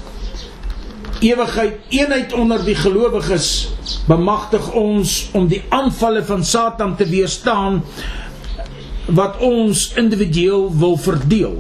ewigheid 1.21 1.81
eenheid 1.89 2.33
onder 2.33 2.63
die 2.65 2.75
gelowiges 2.75 3.69
bemagtig 4.09 4.71
ons 4.73 5.29
om 5.37 5.49
die 5.51 5.63
aanvalle 5.69 6.23
van 6.25 6.45
Satan 6.45 6.95
te 6.97 7.07
weerstaan 7.11 7.83
wat 9.11 9.41
ons 9.45 9.91
individueel 10.01 10.71
wil 10.79 10.97
verdeel 10.97 11.59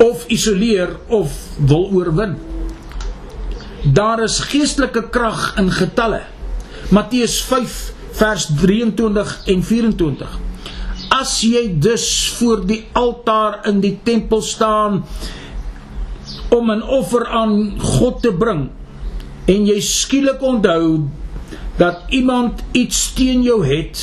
of 0.00 0.26
isoleer 0.28 0.94
of 1.08 1.32
wil 1.56 1.88
oorwin. 1.92 2.36
Daar 3.84 4.22
is 4.22 4.38
geestelike 4.52 5.08
krag 5.12 5.54
in 5.60 5.72
getalle. 5.72 6.22
Matteus 6.92 7.40
5 7.48 7.80
vers 8.20 8.46
23 8.60 9.34
en 9.46 9.64
24. 9.64 10.38
As 11.10 11.40
jy 11.42 11.78
dus 11.82 12.06
voor 12.38 12.62
die 12.66 12.84
altaar 12.92 13.60
in 13.68 13.80
die 13.82 13.98
tempel 14.02 14.42
staan 14.42 15.04
om 16.54 16.70
'n 16.70 16.82
offer 16.82 17.26
aan 17.26 17.80
God 17.80 18.22
te 18.22 18.32
bring 18.32 18.70
en 19.44 19.66
jy 19.66 19.80
skielik 19.80 20.42
onthou 20.42 21.08
dat 21.76 22.02
iemand 22.08 22.62
iets 22.72 23.12
teen 23.12 23.42
jou 23.42 23.66
het, 23.66 23.98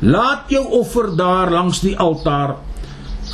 laat 0.00 0.50
jou 0.50 0.64
offer 0.68 1.16
daar 1.16 1.50
langs 1.50 1.80
die 1.80 1.96
altaar 1.98 2.56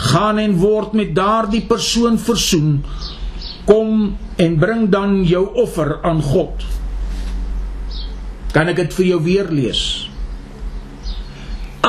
gaan 0.00 0.38
en 0.38 0.56
word 0.56 0.92
met 0.92 1.14
daardie 1.14 1.64
persoon 1.66 2.18
versoen. 2.18 2.84
Kom 3.64 4.16
en 4.36 4.58
bring 4.58 4.88
dan 4.88 5.24
jou 5.24 5.54
offer 5.54 5.98
aan 6.02 6.22
God. 6.22 6.64
Kan 8.52 8.68
ek 8.68 8.76
dit 8.76 8.94
vir 8.94 9.06
jou 9.06 9.22
weer 9.22 9.50
lees? 9.50 10.09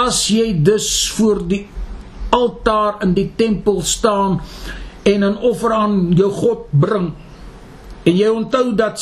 As 0.02 0.24
jy 0.32 0.54
dus 0.66 0.88
voor 1.18 1.44
die 1.48 1.66
altaar 2.32 3.02
in 3.06 3.14
die 3.18 3.30
tempel 3.38 3.82
staan 3.84 4.40
en 5.04 5.24
'n 5.24 5.38
offer 5.38 5.74
aan 5.74 6.14
jou 6.16 6.32
God 6.32 6.72
bring 6.72 7.12
en 8.04 8.18
jy 8.18 8.28
onthou 8.28 8.76
dat 8.76 9.00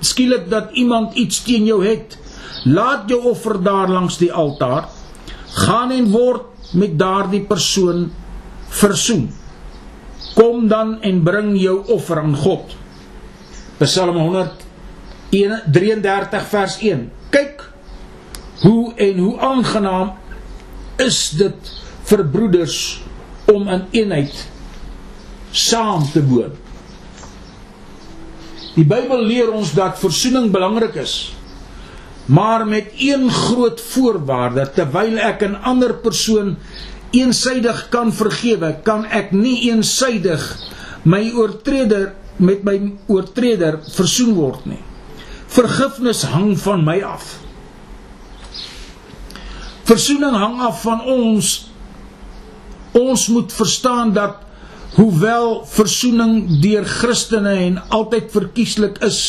skielik 0.00 0.50
dat 0.50 0.72
iemand 0.72 1.14
iets 1.14 1.42
teen 1.42 1.64
jou 1.64 1.86
het 1.86 2.18
laat 2.64 3.08
jou 3.08 3.22
offer 3.30 3.62
daar 3.62 3.88
langs 3.88 4.18
die 4.18 4.32
altaar 4.32 4.88
gaan 5.54 5.90
en 5.90 6.10
word 6.10 6.42
met 6.74 6.98
daardie 6.98 7.44
persoon 7.46 8.10
versoen. 8.68 9.30
Kom 10.34 10.68
dan 10.68 11.02
en 11.02 11.22
bring 11.22 11.60
jou 11.60 11.84
offer 11.94 12.18
aan 12.18 12.36
God. 12.36 12.60
Psalm 13.78 14.16
133 14.18 16.46
vers 16.50 16.78
1 16.82 17.10
kyk 17.30 17.73
hoe 18.62 18.94
en 18.94 19.18
hoe 19.18 19.38
aangenaam 19.40 20.12
is 20.96 21.30
dit 21.30 21.72
vir 22.08 22.24
broeders 22.24 23.02
om 23.50 23.68
in 23.68 23.86
eenheid 23.90 24.34
saam 25.50 26.04
te 26.12 26.22
woon. 26.26 26.54
Die 28.74 28.86
Bybel 28.86 29.22
leer 29.22 29.52
ons 29.54 29.72
dat 29.76 30.00
versoening 30.02 30.50
belangrik 30.54 30.96
is, 30.98 31.34
maar 32.26 32.64
met 32.66 32.90
een 32.98 33.28
groot 33.30 33.80
voorwaarde, 33.92 34.66
terwyl 34.74 35.18
ek 35.18 35.42
'n 35.42 35.60
ander 35.62 35.94
persoon 35.94 36.56
eensydig 37.10 37.88
kan 37.88 38.12
vergewe, 38.12 38.76
kan 38.82 39.04
ek 39.04 39.32
nie 39.32 39.70
eensydig 39.70 40.42
my 41.04 41.30
oortreder 41.36 42.14
met 42.36 42.64
my 42.64 42.92
oortreder 43.06 43.78
versoen 43.94 44.34
word 44.34 44.66
nie. 44.66 44.82
Vergifnis 45.46 46.22
hang 46.22 46.58
van 46.58 46.84
my 46.84 47.02
af. 47.02 47.43
Versoening 49.84 50.36
hang 50.36 50.60
af 50.64 50.82
van 50.82 51.02
ons. 51.04 51.52
Ons 52.96 53.26
moet 53.28 53.52
verstaan 53.52 54.12
dat 54.16 54.40
hoewel 54.94 55.64
versoening 55.66 56.60
deur 56.62 56.84
Christene 56.86 57.54
en 57.66 57.80
altyd 57.88 58.30
verkieslik 58.30 59.00
is, 59.04 59.20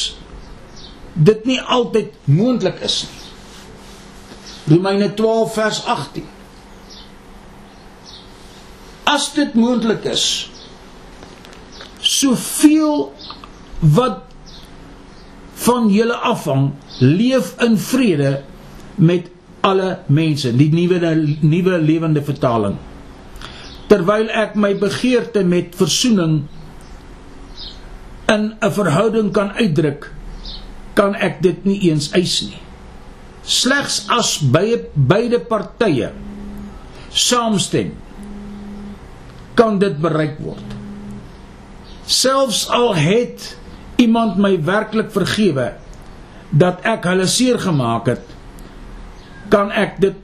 dit 1.13 1.45
nie 1.49 1.59
altyd 1.61 2.13
moontlik 2.29 2.79
is 2.85 3.03
nie. 3.09 3.21
Romeine 4.75 5.11
12 5.13 5.53
vers 5.53 5.79
18. 5.85 6.25
As 9.05 9.27
dit 9.35 9.53
moontlik 9.53 10.05
is 10.09 10.25
soveel 12.01 13.11
wat 13.79 14.23
van 15.65 15.89
julle 15.93 16.17
afhang 16.17 16.71
leef 16.99 17.53
in 17.61 17.77
vrede 17.77 18.31
met 18.95 19.29
alle 19.65 20.05
mense 20.13 20.51
die 20.53 20.69
nuwe 20.73 20.99
nuwe 21.41 21.79
lewende 21.81 22.21
vertaling. 22.25 22.77
Terwyl 23.89 24.29
ek 24.33 24.53
my 24.57 24.73
begeerte 24.77 25.41
met 25.45 25.73
versoening 25.77 26.43
in 28.29 28.43
'n 28.61 28.71
verhouding 28.77 29.31
kan 29.33 29.53
uitdruk 29.57 30.11
kan 30.93 31.15
ek 31.15 31.41
dit 31.41 31.65
nie 31.65 31.79
eens 31.89 32.11
eis 32.13 32.41
nie. 32.41 32.61
Slegs 33.45 34.05
as 34.09 34.37
beide 34.39 34.89
beide 34.93 35.39
partye 35.39 36.11
saamstem 37.09 37.93
kan 39.55 39.79
dit 39.79 39.97
bereik 40.01 40.39
word. 40.39 40.65
Selfs 42.05 42.67
al 42.69 42.93
het 42.95 43.57
iemand 43.97 44.37
my 44.37 44.57
werklik 44.61 45.11
vergewe 45.11 45.73
dat 46.49 46.81
ek 46.85 47.05
hulle 47.05 47.27
seer 47.27 47.59
gemaak 47.59 48.09
het 48.11 48.34
kan 49.49 49.71
ek 49.71 49.99
dit 50.01 50.15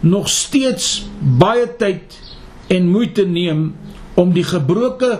nog 0.00 0.28
steeds 0.28 1.06
baie 1.20 1.66
tyd 1.78 2.18
en 2.68 2.90
moeite 2.90 3.24
neem 3.26 3.72
om 4.14 4.32
die 4.32 4.44
gebroke 4.46 5.18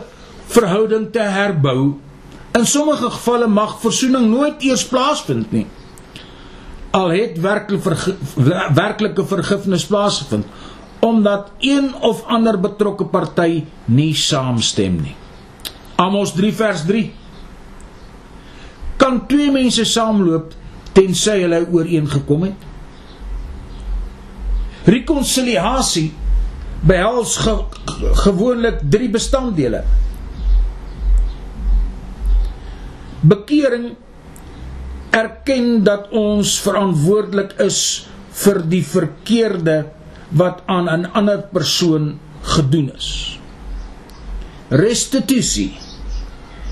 verhouding 0.48 1.10
te 1.12 1.22
herbou. 1.22 1.96
In 2.56 2.66
sommige 2.66 3.10
gevalle 3.10 3.46
mag 3.46 3.78
versoening 3.80 4.30
nooit 4.30 4.62
eers 4.62 4.86
plaasvind 4.86 5.52
nie 5.52 5.66
al 6.90 7.12
het 7.12 7.38
werklik 7.40 7.82
verge 7.82 8.14
werklike 8.74 9.24
vergifnis 9.26 9.86
plaasgevind 9.86 10.46
omdat 11.04 11.50
een 11.58 11.94
of 11.94 12.24
ander 12.26 12.60
betrokke 12.60 13.04
party 13.04 13.64
nie 13.84 14.14
saamstem 14.14 14.96
nie. 14.98 15.14
Amos 15.96 16.32
3 16.34 16.52
vers 16.52 16.84
3 16.88 17.04
Kan 18.98 19.20
twee 19.26 19.50
mense 19.54 19.84
saamloop 19.84 20.54
tensy 20.92 21.36
hulle 21.44 21.60
ooreengekom 21.70 22.48
het? 22.48 22.67
Rekonsiliasie 24.88 26.08
behels 26.88 27.36
ge 27.44 27.54
gewoonlik 28.24 28.80
drie 28.90 29.08
bestanddele. 29.12 29.82
Bekering 33.20 33.90
erken 35.10 35.82
dat 35.84 36.08
ons 36.14 36.54
verantwoordelik 36.62 37.56
is 37.64 37.80
vir 38.44 38.62
die 38.70 38.84
verkeerde 38.86 39.78
wat 40.30 40.62
aan 40.66 40.88
'n 40.88 41.10
ander 41.12 41.42
persoon 41.52 42.18
gedoen 42.42 42.92
is. 42.94 43.38
Restituisie 44.68 45.72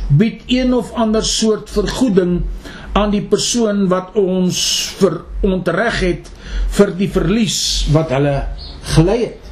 bied 0.09 0.43
een 0.47 0.75
of 0.75 0.93
ander 0.93 1.25
soort 1.25 1.71
vergoeding 1.71 2.45
aan 2.97 3.13
die 3.13 3.25
persoon 3.29 3.87
wat 3.93 4.15
ons 4.17 4.59
verontreg 4.97 5.99
het 6.01 6.31
vir 6.79 6.93
die 6.97 7.09
verlies 7.13 7.59
wat 7.93 8.13
hulle 8.17 8.37
gelei 8.95 9.19
het. 9.27 9.43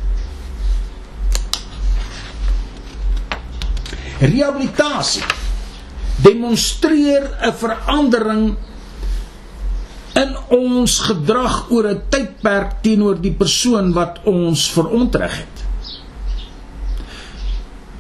Rehabilitasie 4.25 5.25
demonstreer 6.25 7.27
'n 7.43 7.53
verandering 7.53 8.57
in 10.15 10.37
ons 10.49 10.99
gedrag 11.09 11.71
oor 11.71 11.89
'n 11.91 12.03
tydperk 12.09 12.81
teenoor 12.83 13.21
die 13.21 13.35
persoon 13.35 13.93
wat 13.93 14.21
ons 14.25 14.71
verontreg 14.71 15.37
het. 15.43 15.57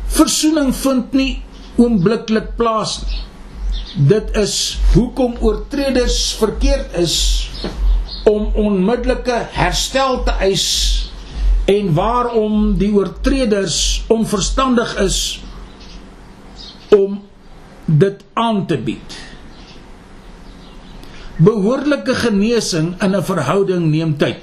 Versoening 0.07 0.74
vind 0.74 1.12
nie 1.12 1.42
oombliklik 1.76 2.57
plaas 2.57 3.02
nie. 3.02 3.34
Dit 3.94 4.33
is 4.35 4.78
hoekom 4.92 5.37
oortreders 5.38 6.33
verkeerd 6.35 6.96
is 6.98 7.16
om 8.26 8.48
onmiddellike 8.59 9.37
herstel 9.54 10.24
te 10.26 10.35
eis 10.42 10.64
en 11.70 11.92
waarom 11.94 12.74
die 12.80 12.90
oortreders 12.90 14.02
onverstandig 14.11 14.96
is 14.98 15.20
om 16.90 17.20
dit 17.87 18.24
aan 18.35 18.64
te 18.66 18.80
bied. 18.83 19.14
Behoorlike 21.38 22.14
genesing 22.14 22.94
in 22.98 23.14
'n 23.14 23.22
verhouding 23.22 23.90
neem 23.90 24.16
tyd. 24.18 24.42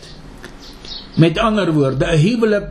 Met 1.16 1.38
ander 1.38 1.74
woorde, 1.74 2.06
'n 2.06 2.18
huwelik 2.18 2.68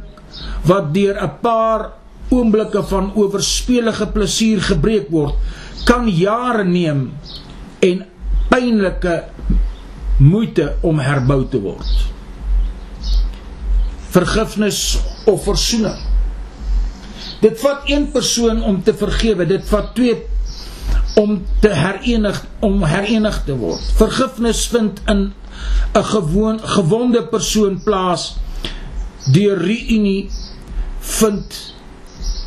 wat 0.65 0.95
deur 0.95 1.17
'n 1.23 1.41
paar 1.41 1.93
oomblikke 2.31 2.83
van 2.83 3.13
oorspelige 3.15 4.07
plesier 4.07 4.61
gebreek 4.63 5.11
word, 5.11 5.35
kan 5.85 6.09
jare 6.09 6.65
neem 6.65 7.11
en 7.79 8.05
pynlike 8.51 9.25
moeite 10.21 10.75
om 10.83 10.99
herbou 10.99 11.45
te 11.49 11.61
word. 11.61 12.07
Vergifnis 14.11 14.99
of 15.31 15.45
versoening. 15.47 15.99
Dit 17.41 17.61
vat 17.63 17.89
een 17.89 18.11
persoon 18.13 18.63
om 18.63 18.83
te 18.85 18.95
vergewe, 18.95 19.47
dit 19.47 19.65
vat 19.69 19.95
twee 19.95 20.19
om 21.21 21.41
te 21.61 21.69
herenig 21.75 22.45
om 22.61 22.83
herenig 22.85 23.43
te 23.47 23.57
word. 23.57 23.85
Vergifnis 23.97 24.67
vind 24.69 25.01
in 25.07 25.33
'n 25.95 26.05
gewoon 26.05 26.61
gewonde 26.61 27.23
persoon 27.27 27.81
plaas 27.83 28.37
deur 29.33 29.59
reunie 29.59 30.31
vind 31.01 31.75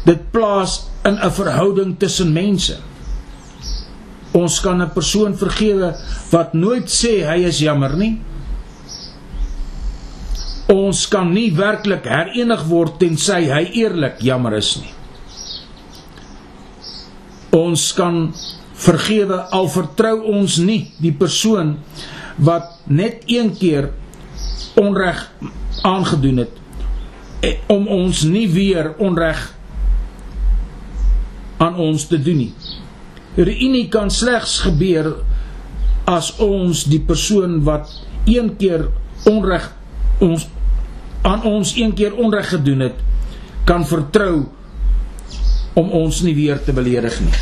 dit 0.05 0.31
plaas 0.31 0.83
in 1.03 1.17
'n 1.19 1.31
verhouding 1.31 1.99
tussen 1.99 2.33
mense. 2.33 2.77
Ons 4.33 4.59
kan 4.61 4.81
'n 4.81 4.89
persoon 4.89 5.37
vergewe 5.37 5.93
wat 6.31 6.53
nooit 6.53 6.89
sê 6.89 7.21
hy 7.25 7.45
is 7.45 7.59
jammer 7.59 7.95
nie. 7.97 8.19
Ons 10.67 11.07
kan 11.07 11.33
nie 11.33 11.51
werklik 11.51 12.05
herenig 12.05 12.63
word 12.65 12.99
tensy 12.99 13.49
hy 13.51 13.69
eerlik 13.73 14.21
jammer 14.21 14.53
is 14.57 14.77
nie. 14.77 14.93
Ons 17.51 17.93
kan 17.93 18.33
vergewe 18.73 19.37
al 19.51 19.67
vertrou 19.69 20.15
ons 20.33 20.57
nie 20.57 20.91
die 20.99 21.13
persoon 21.13 21.77
wat 22.37 22.79
net 22.87 23.23
een 23.29 23.53
keer 23.53 23.91
onreg 24.81 25.31
aangedoen 25.83 26.37
het 26.37 26.57
eh, 27.43 27.59
om 27.67 27.87
ons 27.87 28.23
nie 28.23 28.47
weer 28.49 28.95
onreg 28.97 29.53
aan 31.57 31.75
ons 31.75 32.07
te 32.07 32.17
doen 32.17 32.37
nie. 32.37 32.53
Reunie 33.35 33.87
kan 33.89 34.11
slegs 34.13 34.59
gebeur 34.61 35.15
as 36.05 36.33
ons 36.43 36.83
die 36.85 37.01
persoon 37.01 37.63
wat 37.65 37.89
een 38.29 38.51
keer 38.59 38.89
onreg 39.29 39.71
ons 40.21 40.45
aan 41.23 41.41
ons 41.47 41.71
een 41.79 41.93
keer 41.95 42.13
onreg 42.19 42.49
gedoen 42.51 42.83
het, 42.83 42.97
kan 43.65 43.85
vertrou 43.87 44.43
om 45.79 45.89
ons 45.95 46.21
nie 46.21 46.35
weer 46.35 46.59
te 46.61 46.75
beledig 46.75 47.15
nie. 47.23 47.33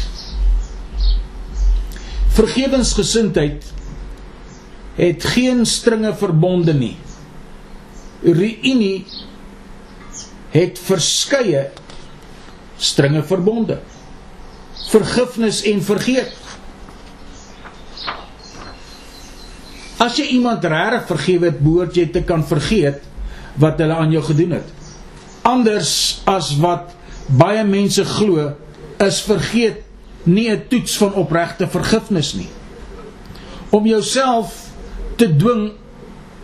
Vergewensgesindheid 2.38 3.66
het 4.96 5.26
geen 5.34 5.66
stringe 5.66 6.14
verbonde 6.16 6.76
nie. 6.78 6.96
Reunie 8.24 9.02
het 10.54 10.80
verskeie 10.80 11.72
stringe 12.78 13.24
verbonde 13.26 13.82
vergifnis 14.90 15.62
en 15.70 15.82
vergeet. 15.84 16.34
As 20.02 20.18
jy 20.18 20.32
iemand 20.34 20.66
regtig 20.66 21.06
vergewe 21.12 21.52
het, 21.52 21.60
behoort 21.62 21.98
jy 21.98 22.08
te 22.10 22.24
kan 22.26 22.44
vergeet 22.48 23.04
wat 23.62 23.82
hulle 23.82 23.98
aan 24.00 24.14
jou 24.14 24.24
gedoen 24.26 24.58
het. 24.58 24.70
Anders 25.46 26.22
as 26.30 26.54
wat 26.62 26.96
baie 27.28 27.64
mense 27.68 28.06
glo, 28.18 28.52
is 29.02 29.22
vergeet 29.22 29.84
nie 30.24 30.50
'n 30.50 30.68
toets 30.70 30.98
van 30.98 31.14
opregte 31.14 31.68
vergifnis 31.68 32.34
nie. 32.34 32.50
Om 33.70 33.86
jouself 33.86 34.70
te 35.18 35.36
dwing 35.36 35.72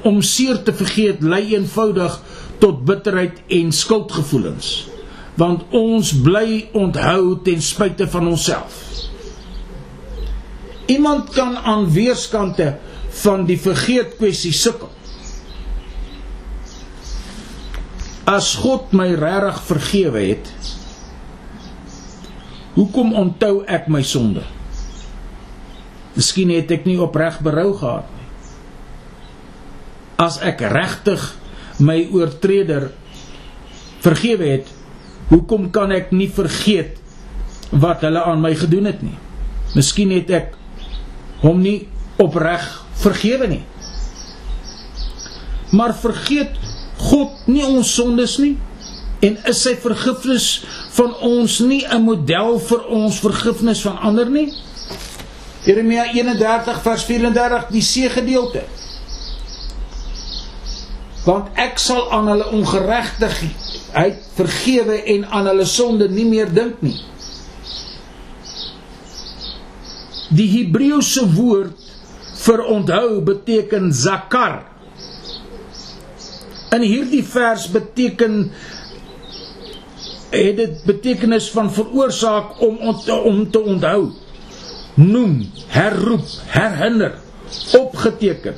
om 0.02 0.22
seer 0.22 0.64
te 0.64 0.74
vergeet 0.74 1.22
lei 1.22 1.56
eenvoudig 1.56 2.22
tot 2.60 2.86
bitterheid 2.86 3.42
en 3.48 3.72
skuldgevoelens 3.72 4.97
want 5.38 5.70
ons 5.76 6.12
bly 6.26 6.68
onthou 6.74 7.38
ten 7.46 7.62
spyte 7.62 8.08
van 8.10 8.28
onsself. 8.34 8.84
Iemand 10.88 11.30
kan 11.36 11.58
aan 11.58 11.86
weerskante 11.94 12.78
van 13.22 13.46
die 13.46 13.60
vergeet 13.60 14.16
kwessie 14.18 14.54
sukkel. 14.56 14.90
As 18.28 18.56
God 18.60 18.92
my 18.98 19.12
regtig 19.16 19.60
vergewe 19.70 20.24
het, 20.34 20.50
hoekom 22.76 23.14
onthou 23.16 23.62
ek 23.64 23.88
my 23.92 24.02
sonde? 24.04 24.44
Miskien 26.18 26.52
het 26.52 26.72
ek 26.74 26.88
nie 26.90 26.98
opreg 27.00 27.40
berou 27.46 27.72
gehad 27.78 28.08
nie. 28.16 28.26
As 30.18 30.40
ek 30.42 30.64
regtig 30.66 31.22
my 31.84 32.00
oortreder 32.10 32.90
vergewe 34.02 34.50
het, 34.56 34.72
Hoekom 35.28 35.72
kan 35.76 35.92
ek 35.92 36.14
nie 36.16 36.30
vergeet 36.32 37.02
wat 37.72 38.04
hulle 38.06 38.22
aan 38.24 38.42
my 38.42 38.54
gedoen 38.56 38.88
het 38.88 39.02
nie. 39.04 39.18
Miskien 39.76 40.14
het 40.16 40.30
ek 40.32 40.54
hom 41.44 41.60
nie 41.62 41.88
opreg 42.22 42.64
vergewe 43.02 43.50
nie. 43.52 43.64
Maar 45.76 45.94
vergeet 46.00 46.56
God 46.98 47.48
nie 47.52 47.66
ons 47.68 47.92
sondes 47.94 48.38
nie 48.40 48.56
en 49.26 49.36
is 49.50 49.60
sy 49.66 49.74
vergifnis 49.82 50.48
van 50.96 51.14
ons 51.26 51.60
nie 51.60 51.84
'n 51.84 52.02
model 52.02 52.60
vir 52.60 52.88
ons 52.88 53.20
vergifnis 53.20 53.82
van 53.82 53.98
ander 53.98 54.30
nie? 54.30 54.54
Jeremia 55.66 56.06
31 56.14 56.82
vers 56.82 57.04
34 57.04 57.68
die 57.70 57.82
see 57.82 58.10
gedeelte. 58.10 58.64
Want 61.26 61.48
ek 61.56 61.78
sal 61.78 62.12
aan 62.12 62.28
hulle 62.28 62.52
ongeregtigheid 62.52 63.67
vergewe 64.38 65.02
en 65.16 65.26
aan 65.26 65.48
hulle 65.52 65.66
sonde 65.66 66.10
nie 66.10 66.26
meer 66.28 66.50
dink 66.54 66.82
nie. 66.86 66.98
Die 70.36 70.48
Hebreëse 70.52 71.24
woord 71.36 71.86
vir 72.44 72.64
onthou 72.68 73.22
beteken 73.26 73.92
zakar. 73.96 74.66
In 76.76 76.84
hierdie 76.84 77.24
vers 77.24 77.68
beteken 77.72 78.50
het 80.34 80.58
dit 80.60 80.82
betekenis 80.86 81.48
van 81.56 81.72
veroorsaak 81.72 82.60
om 82.62 82.78
om 82.84 83.46
te 83.52 83.62
onthou. 83.62 84.12
Noem, 84.98 85.46
herroep, 85.72 86.26
herinner, 86.52 87.20
opgeteken. 87.78 88.56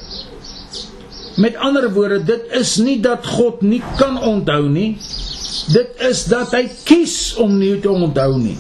Met 1.40 1.56
ander 1.56 1.92
woorde, 1.94 2.24
dit 2.24 2.48
is 2.58 2.78
nie 2.84 2.98
dat 3.04 3.28
God 3.28 3.62
nie 3.62 3.82
kan 4.00 4.18
onthou 4.18 4.70
nie. 4.72 4.98
Dit 5.74 6.02
is 6.10 6.24
dat 6.30 6.54
hy 6.54 6.66
kies 6.86 7.36
om 7.42 7.58
nie 7.58 7.80
te 7.82 7.90
onthou 7.90 8.38
nie. 8.38 8.58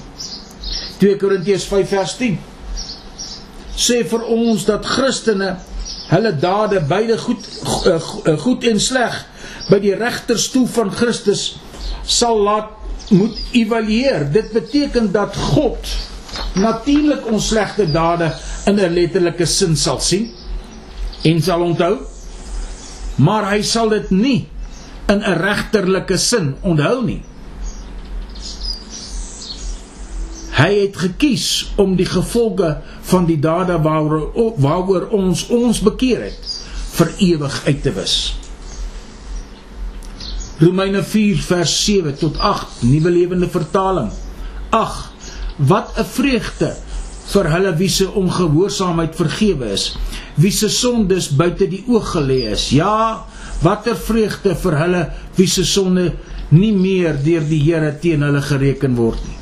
2 0.99 1.17
Korintiërs 1.21 1.67
5 1.69 1.91
vers 1.95 2.15
10 2.19 2.37
sê 3.79 4.01
vir 4.11 4.23
ons 4.27 4.65
dat 4.67 4.83
Christene 4.83 5.53
hulle 6.09 6.31
dade 6.41 6.81
beide 6.89 7.15
goed 7.21 7.45
eh, 7.87 7.93
eh, 7.95 8.33
goed 8.41 8.65
en 8.67 8.81
sleg 8.83 9.15
by 9.69 9.79
die 9.79 9.93
regterstoel 9.95 10.67
van 10.73 10.91
Christus 10.91 11.43
sal 12.03 12.41
laat 12.43 12.75
moet 13.15 13.37
evalueer. 13.57 14.27
Dit 14.33 14.51
beteken 14.53 15.11
dat 15.13 15.37
God 15.53 15.93
natuurlik 16.59 17.25
ons 17.31 17.47
slegte 17.53 17.87
dade 17.91 18.33
in 18.67 18.79
'n 18.79 18.93
letterlike 18.93 19.45
sin 19.45 19.75
sal 19.77 19.99
sien 19.99 20.29
en 21.23 21.41
sal 21.41 21.61
onthou. 21.61 21.97
Maar 23.15 23.51
hy 23.53 23.61
sal 23.61 23.89
dit 23.89 24.09
nie 24.11 24.47
in 25.09 25.23
'n 25.23 25.37
regterlike 25.41 26.17
sin 26.17 26.55
onthou 26.61 27.03
nie. 27.05 27.21
Hy 30.59 30.73
het 30.81 30.97
gekies 30.97 31.71
om 31.75 31.95
die 31.95 32.05
gevolge 32.05 32.81
van 33.01 33.25
die 33.25 33.39
dade 33.39 33.81
waaroor 33.81 34.53
waaroor 34.57 35.07
ons 35.15 35.47
ons 35.47 35.79
bekeer 35.79 36.23
het 36.23 36.57
vir 36.97 37.13
ewig 37.17 37.61
uit 37.65 37.81
te 37.83 37.93
wis. 37.95 38.15
Romeine 40.59 41.03
4 41.03 41.37
vers 41.39 41.73
7 41.85 42.17
tot 42.19 42.37
8 42.37 42.81
Nuwe 42.83 43.09
Lewende 43.09 43.47
Vertaling. 43.49 44.11
Ag, 44.69 45.11
wat 45.55 45.95
'n 45.95 46.05
vreugde 46.05 46.75
vir 47.29 47.51
hulle 47.51 47.75
wie 47.75 47.89
se 47.89 48.11
ongehoorsaamheid 48.11 49.15
vergewe 49.15 49.71
is, 49.71 49.95
wie 50.35 50.51
se 50.51 50.69
sondes 50.69 51.29
buite 51.29 51.67
die 51.67 51.83
oog 51.87 52.11
gelê 52.15 52.51
is. 52.51 52.69
Ja, 52.69 53.25
watter 53.63 53.97
vreugde 53.97 54.55
vir 54.55 54.77
hulle 54.83 55.03
wie 55.37 55.47
se 55.47 55.65
sonde 55.67 56.11
nie 56.49 56.71
meer 56.73 57.19
deur 57.23 57.43
die 57.45 57.61
Here 57.61 57.91
teen 58.01 58.23
hulle 58.25 58.41
gereken 58.41 58.95
word 58.97 59.21
nie. 59.27 59.37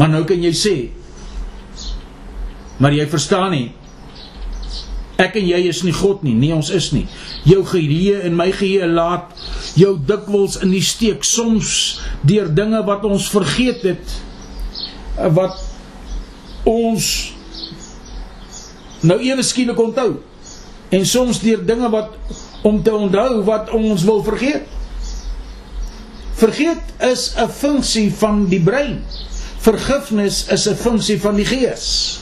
Maar 0.00 0.08
nou 0.08 0.24
kan 0.24 0.40
jy 0.40 0.52
sê 0.56 0.76
Maar 2.80 2.94
jy 2.96 3.04
verstaan 3.12 3.52
nie 3.54 3.66
Ek 5.20 5.36
en 5.38 5.44
jy 5.46 5.60
is 5.68 5.82
nie 5.86 5.92
God 5.94 6.22
nie, 6.26 6.32
nie 6.34 6.50
ons 6.54 6.70
is 6.74 6.88
nie. 6.94 7.04
Jou 7.46 7.60
geheue 7.68 8.22
en 8.26 8.34
my 8.34 8.48
geheue 8.54 8.88
laat 8.90 9.30
jou 9.78 9.92
dikwels 10.08 10.56
in 10.64 10.72
die 10.74 10.82
steek 10.82 11.22
soms 11.26 12.00
deur 12.26 12.48
dinge 12.50 12.80
wat 12.88 13.04
ons 13.06 13.28
vergeet 13.30 13.84
het 13.86 14.16
wat 15.36 15.60
ons 16.68 17.06
nou 19.02 19.18
ewe 19.20 19.42
skielik 19.42 19.78
onthou. 19.80 20.20
En 20.92 21.06
soms 21.06 21.40
deur 21.40 21.64
dinge 21.66 21.90
wat 21.90 22.14
om 22.62 22.82
te 22.82 22.94
onthou 22.94 23.42
wat 23.46 23.70
ons 23.74 24.04
wil 24.06 24.22
vergeet. 24.24 24.68
Vergeet 26.42 26.82
is 26.98 27.32
'n 27.36 27.48
funksie 27.48 28.12
van 28.14 28.46
die 28.48 28.60
brein. 28.60 29.04
Vergifnis 29.58 30.46
is 30.50 30.66
'n 30.68 30.74
funksie 30.74 31.20
van 31.20 31.36
die 31.36 31.46
gees. 31.46 32.18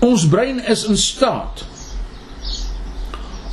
Ons 0.00 0.26
brein 0.28 0.64
is 0.66 0.84
in 0.84 0.96
staat 0.96 1.64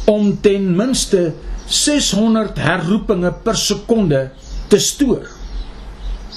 om 0.05 0.41
ten 0.41 0.75
minste 0.75 1.33
600 1.67 2.57
herroepinge 2.57 3.33
per 3.43 3.57
sekonde 3.57 4.31
te 4.67 4.79
stoor. 4.79 5.27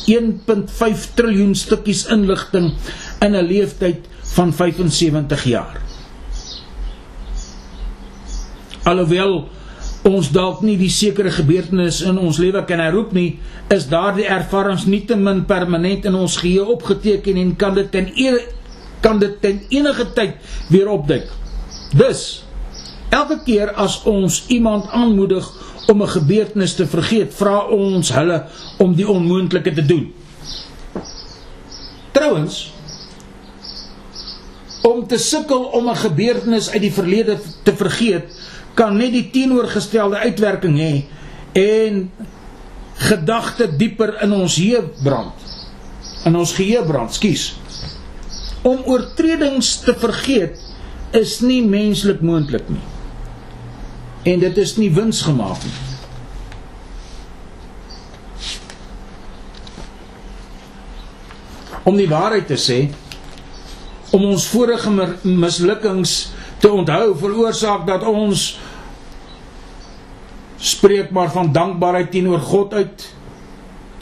1.5 0.06 1.06
triljoen 1.14 1.54
stukkies 1.54 2.06
inligting 2.06 2.72
in 3.20 3.36
'n 3.36 3.46
leeftyd 3.46 4.11
van 4.32 4.52
75 4.52 5.44
jaar. 5.44 5.80
Alhoewel 8.82 9.48
ons 10.02 10.32
dalk 10.34 10.64
nie 10.66 10.74
die 10.80 10.90
sekere 10.90 11.30
gebeurtenisse 11.30 12.08
in 12.10 12.18
ons 12.18 12.40
lewe 12.42 12.64
kan 12.66 12.80
herroep 12.82 13.12
nie, 13.14 13.38
is 13.70 13.86
daardie 13.90 14.26
ervarings 14.26 14.88
nietemin 14.90 15.44
permanent 15.46 16.08
in 16.10 16.16
ons 16.18 16.40
geheue 16.42 16.66
opgeteken 16.74 17.38
en 17.38 17.52
kan 17.56 17.76
dit 17.78 17.90
ten 17.92 18.10
e 18.18 18.32
kan 19.02 19.18
dit 19.18 19.34
ten 19.42 19.60
enige 19.70 20.06
tyd 20.14 20.34
weer 20.70 20.90
opduik. 20.90 21.30
Dus 21.94 22.44
elke 23.10 23.38
keer 23.44 23.74
as 23.78 24.00
ons 24.08 24.44
iemand 24.48 24.90
aanmoedig 24.90 25.46
om 25.90 26.02
'n 26.02 26.08
gebeurtenis 26.08 26.74
te 26.74 26.86
vergeet, 26.86 27.34
vra 27.34 27.66
ons 27.66 28.12
hulle 28.14 28.44
om 28.78 28.94
die 28.94 29.08
onmoontlike 29.08 29.72
te 29.72 29.86
doen. 29.86 30.12
Trouwens 32.12 32.72
om 34.82 35.06
te 35.06 35.18
sukkel 35.18 35.62
om 35.78 35.88
'n 35.88 35.96
gebeurtenis 35.96 36.70
uit 36.70 36.82
die 36.82 36.92
verlede 36.92 37.38
te 37.62 37.74
vergeet, 37.76 38.24
kan 38.74 38.96
net 38.96 39.12
die 39.12 39.30
teenoorgestelde 39.30 40.16
uitwerking 40.16 40.78
hê 40.78 41.04
en 41.52 42.10
gedagte 42.94 43.76
dieper 43.76 44.22
in 44.22 44.32
ons 44.32 44.54
geheue 44.54 44.82
brand. 45.02 45.34
In 46.24 46.36
ons 46.36 46.54
geheue 46.54 46.84
brand, 46.86 47.14
skus. 47.14 47.54
Om 48.62 48.84
oortredings 48.86 49.80
te 49.82 49.94
vergeet 49.94 50.58
is 51.10 51.40
nie 51.40 51.62
menslik 51.66 52.20
moontlik 52.20 52.68
nie. 52.68 52.84
En 54.22 54.38
dit 54.38 54.58
is 54.62 54.76
nie 54.76 54.90
winsgemaak 54.94 55.64
nie. 55.66 55.78
Om 61.82 61.96
die 61.98 62.08
waarheid 62.08 62.46
te 62.46 62.56
sê, 62.56 62.78
om 64.12 64.24
ons 64.28 64.46
vorige 64.52 64.90
mislukkings 65.24 66.32
te 66.60 66.70
onthou 66.70 67.14
veroorsaak 67.18 67.86
dat 67.88 68.04
ons 68.06 68.52
spreek 70.62 71.10
maar 71.10 71.32
van 71.32 71.50
dankbaarheid 71.52 72.12
teenoor 72.12 72.40
God 72.44 72.74
uit 72.74 73.08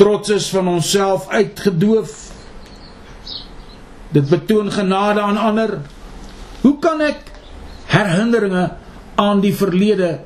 trots 0.00 0.32
is 0.32 0.48
van 0.48 0.68
onsself 0.68 1.28
uitgedoof. 1.28 2.12
Dit 4.10 4.28
betoon 4.28 4.72
genade 4.72 5.20
aan 5.20 5.36
ander. 5.36 5.78
Hoe 6.60 6.76
kan 6.82 7.00
ek 7.04 7.30
herinneringe 7.92 8.66
aan 9.20 9.40
die 9.44 9.54
verlede 9.54 10.20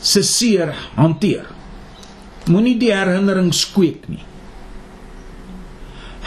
se 0.00 0.22
seer 0.22 0.74
hanteer? 0.94 1.46
Moenie 2.50 2.78
die 2.80 2.92
herinnerings 2.94 3.66
kweek 3.74 4.08
nie. 4.08 4.22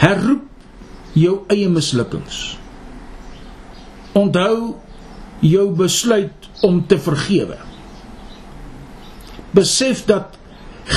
Herroep 0.00 0.53
jou 1.14 1.40
eie 1.48 1.68
mislukkings 1.70 2.56
onthou 4.14 4.76
jou 5.44 5.66
besluit 5.76 6.48
om 6.64 6.80
te 6.86 6.98
vergewe. 6.98 7.58
Besef 9.54 10.04
dat 10.08 10.38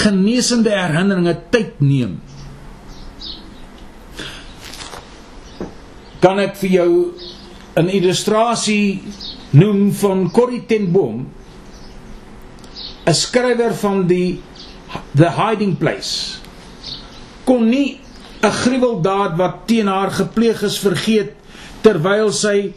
genesende 0.04 0.74
herinneringe 0.74 1.36
tyd 1.54 1.80
neem. 1.82 2.18
Kan 6.22 6.40
ek 6.42 6.56
vir 6.62 6.70
jou 6.70 6.92
'n 7.78 7.90
illustrasie 7.90 9.02
noem 9.52 9.92
van 9.94 10.32
Corrie 10.32 10.66
ten 10.66 10.92
Boom, 10.92 11.28
'n 13.06 13.14
skrywer 13.14 13.74
van 13.74 14.08
die 14.08 14.42
The 15.16 15.30
Hiding 15.30 15.78
Place. 15.78 16.40
Kon 17.46 17.70
nie 17.70 18.00
'n 18.42 18.52
gruweldaad 18.52 19.38
wat 19.38 19.56
teen 19.66 19.88
haar 19.88 20.12
gepleeg 20.12 20.62
is 20.62 20.78
vergeet 20.80 21.34
terwyl 21.82 22.32
sy 22.32 22.74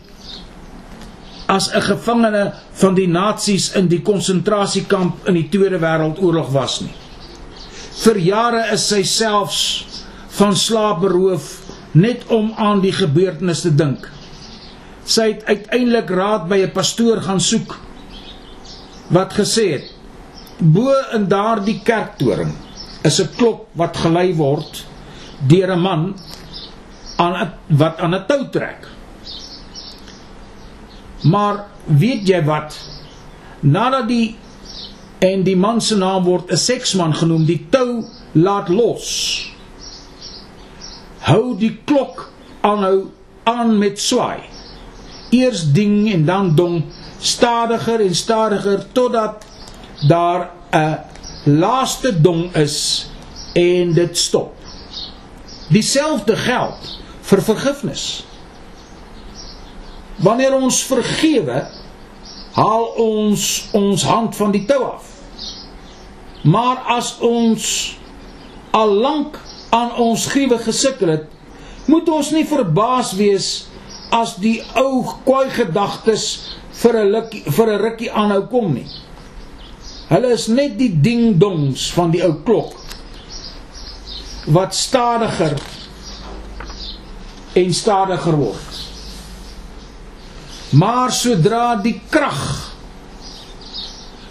as 1.46 1.68
'n 1.74 1.82
gevangene 1.82 2.52
van 2.72 2.94
die 2.94 3.08
nasies 3.08 3.72
in 3.74 3.88
die 3.88 4.02
konsentrasiekamp 4.02 5.28
in 5.28 5.34
die 5.34 5.48
Tweede 5.48 5.78
Wêreldoorlog 5.78 6.50
was 6.52 6.80
nie. 6.80 6.94
Vir 8.04 8.18
jare 8.18 8.72
is 8.72 8.86
sy 8.88 9.02
selfs 9.02 9.84
van 10.38 10.56
slaap 10.56 11.00
beroof 11.00 11.58
net 11.92 12.24
om 12.28 12.52
aan 12.56 12.80
die 12.80 12.92
gebeurtenis 12.92 13.60
te 13.60 13.74
dink. 13.74 14.08
Sy 15.04 15.26
het 15.32 15.44
uiteindelik 15.44 16.10
raad 16.10 16.48
by 16.48 16.62
'n 16.62 16.72
pastoor 16.72 17.20
gaan 17.20 17.40
soek 17.40 17.78
wat 19.08 19.32
gesê 19.32 19.72
het: 19.72 19.92
"Bo 20.58 20.94
in 21.12 21.28
daardie 21.28 21.80
kerktoring 21.84 22.52
is 23.02 23.20
'n 23.20 23.28
klok 23.36 23.66
wat 23.74 23.96
gelei 23.96 24.34
word 24.34 24.86
deur 25.46 25.76
'n 25.76 25.80
man 25.80 26.14
aan 27.16 27.34
a, 27.34 27.54
wat 27.66 27.98
aan 27.98 28.14
'n 28.14 28.24
tou 28.26 28.48
trek." 28.50 28.88
Maar 31.22 31.64
weet 31.84 32.26
jy 32.28 32.44
wat? 32.44 32.76
Nadat 33.60 34.08
die 34.08 34.36
en 35.18 35.42
die 35.42 35.56
man 35.56 35.80
se 35.80 35.96
naam 35.96 36.24
word 36.24 36.50
'n 36.50 36.56
seksman 36.56 37.14
genoem, 37.14 37.44
die 37.44 37.66
tou 37.70 38.04
laat 38.32 38.68
los 38.68 39.50
hou 41.30 41.54
die 41.58 41.72
klok 41.86 42.28
aanhou 42.66 43.10
aan 43.48 43.76
met 43.78 44.00
swaai. 44.00 44.40
Eers 45.34 45.64
ding 45.74 46.08
en 46.12 46.24
dan 46.26 46.54
dong, 46.58 46.82
stadiger 47.20 48.02
en 48.02 48.14
stadiger 48.14 48.84
totdat 48.96 49.44
daar 50.08 50.50
'n 50.72 50.98
laaste 51.44 52.20
dong 52.20 52.54
is 52.54 53.06
en 53.52 53.92
dit 53.92 54.16
stop. 54.16 54.59
Dieselfde 55.70 56.36
geld 56.36 56.98
vir 57.22 57.42
vergifnis. 57.46 58.04
Wanneer 60.18 60.56
ons 60.56 60.82
vergewe, 60.84 61.60
haal 62.56 62.86
ons 62.98 63.44
ons 63.78 64.04
hand 64.04 64.34
van 64.36 64.50
die 64.50 64.64
tou 64.66 64.80
af. 64.88 65.06
Maar 66.42 66.82
as 66.96 67.12
ons 67.22 67.68
al 68.74 68.96
lank 69.04 69.38
aan 69.70 69.94
ons 70.02 70.26
gruwe 70.32 70.58
gesukkel 70.58 71.14
het, 71.14 71.28
moet 71.86 72.08
ons 72.10 72.32
nie 72.34 72.44
verbaas 72.46 73.14
wees 73.18 73.50
as 74.10 74.34
die 74.42 74.58
ou 74.74 75.04
kwaai 75.22 75.50
gedagtes 75.54 76.56
vir 76.82 76.98
'n 77.04 77.30
vir 77.46 77.68
'n 77.70 77.82
rukkie 77.82 78.10
aanhou 78.10 78.42
kom 78.50 78.74
nie. 78.74 78.86
Hulle 80.08 80.32
is 80.34 80.48
net 80.48 80.78
die 80.78 81.00
ding 81.00 81.38
dongs 81.38 81.90
van 81.94 82.10
die 82.10 82.22
ou 82.26 82.34
klok 82.42 82.74
wat 84.46 84.74
stadiger 84.74 85.58
en 87.52 87.74
stadiger 87.74 88.36
word. 88.36 88.80
Maar 90.70 91.12
sodra 91.12 91.74
die 91.82 91.98
krag 92.08 92.42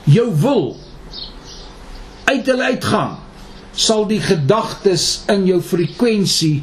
jou 0.10 0.30
wil 0.42 0.78
uit 2.30 2.46
hulle 2.48 2.70
uitgaan 2.74 3.18
sal 3.80 4.06
die 4.10 4.22
gedagtes 4.24 5.22
in 5.32 5.46
jou 5.48 5.60
frekwensie 5.64 6.60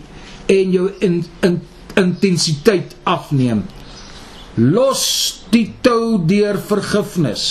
en 0.52 0.72
jou 0.74 0.90
in, 1.04 1.22
in, 1.46 1.60
intensiteit 1.96 2.92
afneem. 3.08 3.64
Los 4.56 5.04
die 5.52 5.68
tou 5.84 6.18
deur 6.28 6.58
vergifnis. 6.60 7.44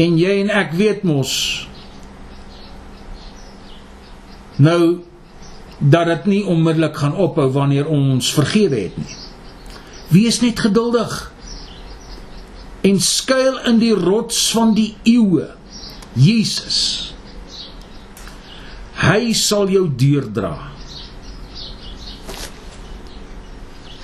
En 0.00 0.16
jy 0.18 0.40
en 0.42 0.50
ek 0.52 0.72
weet 0.78 1.04
mos 1.06 1.34
nou 4.64 4.82
dat 5.78 6.08
dit 6.10 6.26
nie 6.32 6.42
onmiddellik 6.48 6.96
gaan 6.96 7.16
ophou 7.20 7.48
wanneer 7.52 7.88
ons 7.90 8.32
vergewe 8.34 8.86
het 8.86 8.98
nie. 9.00 9.16
Wees 10.14 10.40
net 10.44 10.60
geduldig 10.60 11.16
en 12.84 13.00
skuil 13.00 13.58
in 13.68 13.80
die 13.80 13.94
rots 13.96 14.46
van 14.54 14.74
die 14.76 14.92
eeue. 15.08 15.48
Jesus 16.14 17.14
Hy 19.04 19.34
sal 19.36 19.68
jou 19.72 19.84
deurdra. 19.90 20.52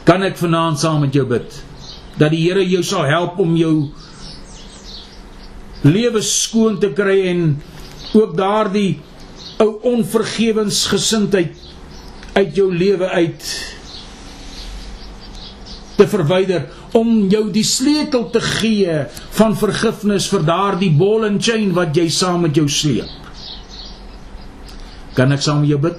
Kan 0.04 0.24
ek 0.26 0.38
vanaand 0.40 0.80
saam 0.82 1.04
met 1.04 1.14
jou 1.14 1.26
bid 1.30 1.60
dat 2.18 2.34
die 2.34 2.42
Here 2.42 2.64
jou 2.66 2.82
sal 2.84 3.06
help 3.08 3.38
om 3.40 3.54
jou 3.56 3.74
lewe 5.86 6.20
skoon 6.26 6.76
te 6.82 6.90
kry 6.92 7.20
en 7.30 7.44
ook 8.18 8.34
daardie 8.36 8.98
ou 9.60 9.76
onvergewensgesindheid 9.92 11.56
uit 12.32 12.56
jou 12.56 12.70
lewe 12.72 13.08
uit 13.08 13.48
te 16.00 16.06
verwyder 16.08 16.68
om 16.96 17.28
jou 17.28 17.42
die 17.52 17.64
sleutel 17.66 18.30
te 18.32 18.40
gee 18.40 18.94
van 19.36 19.56
vergifnis 19.58 20.28
vir 20.32 20.46
daardie 20.48 20.92
ball 20.96 21.26
and 21.28 21.42
chain 21.44 21.74
wat 21.76 21.96
jy 21.96 22.08
saam 22.12 22.46
met 22.46 22.56
jou 22.56 22.66
sleep. 22.72 23.10
Kan 25.14 25.34
ek 25.34 25.44
saam 25.44 25.60
met 25.60 25.74
jou 25.74 25.80
bid? 25.82 25.98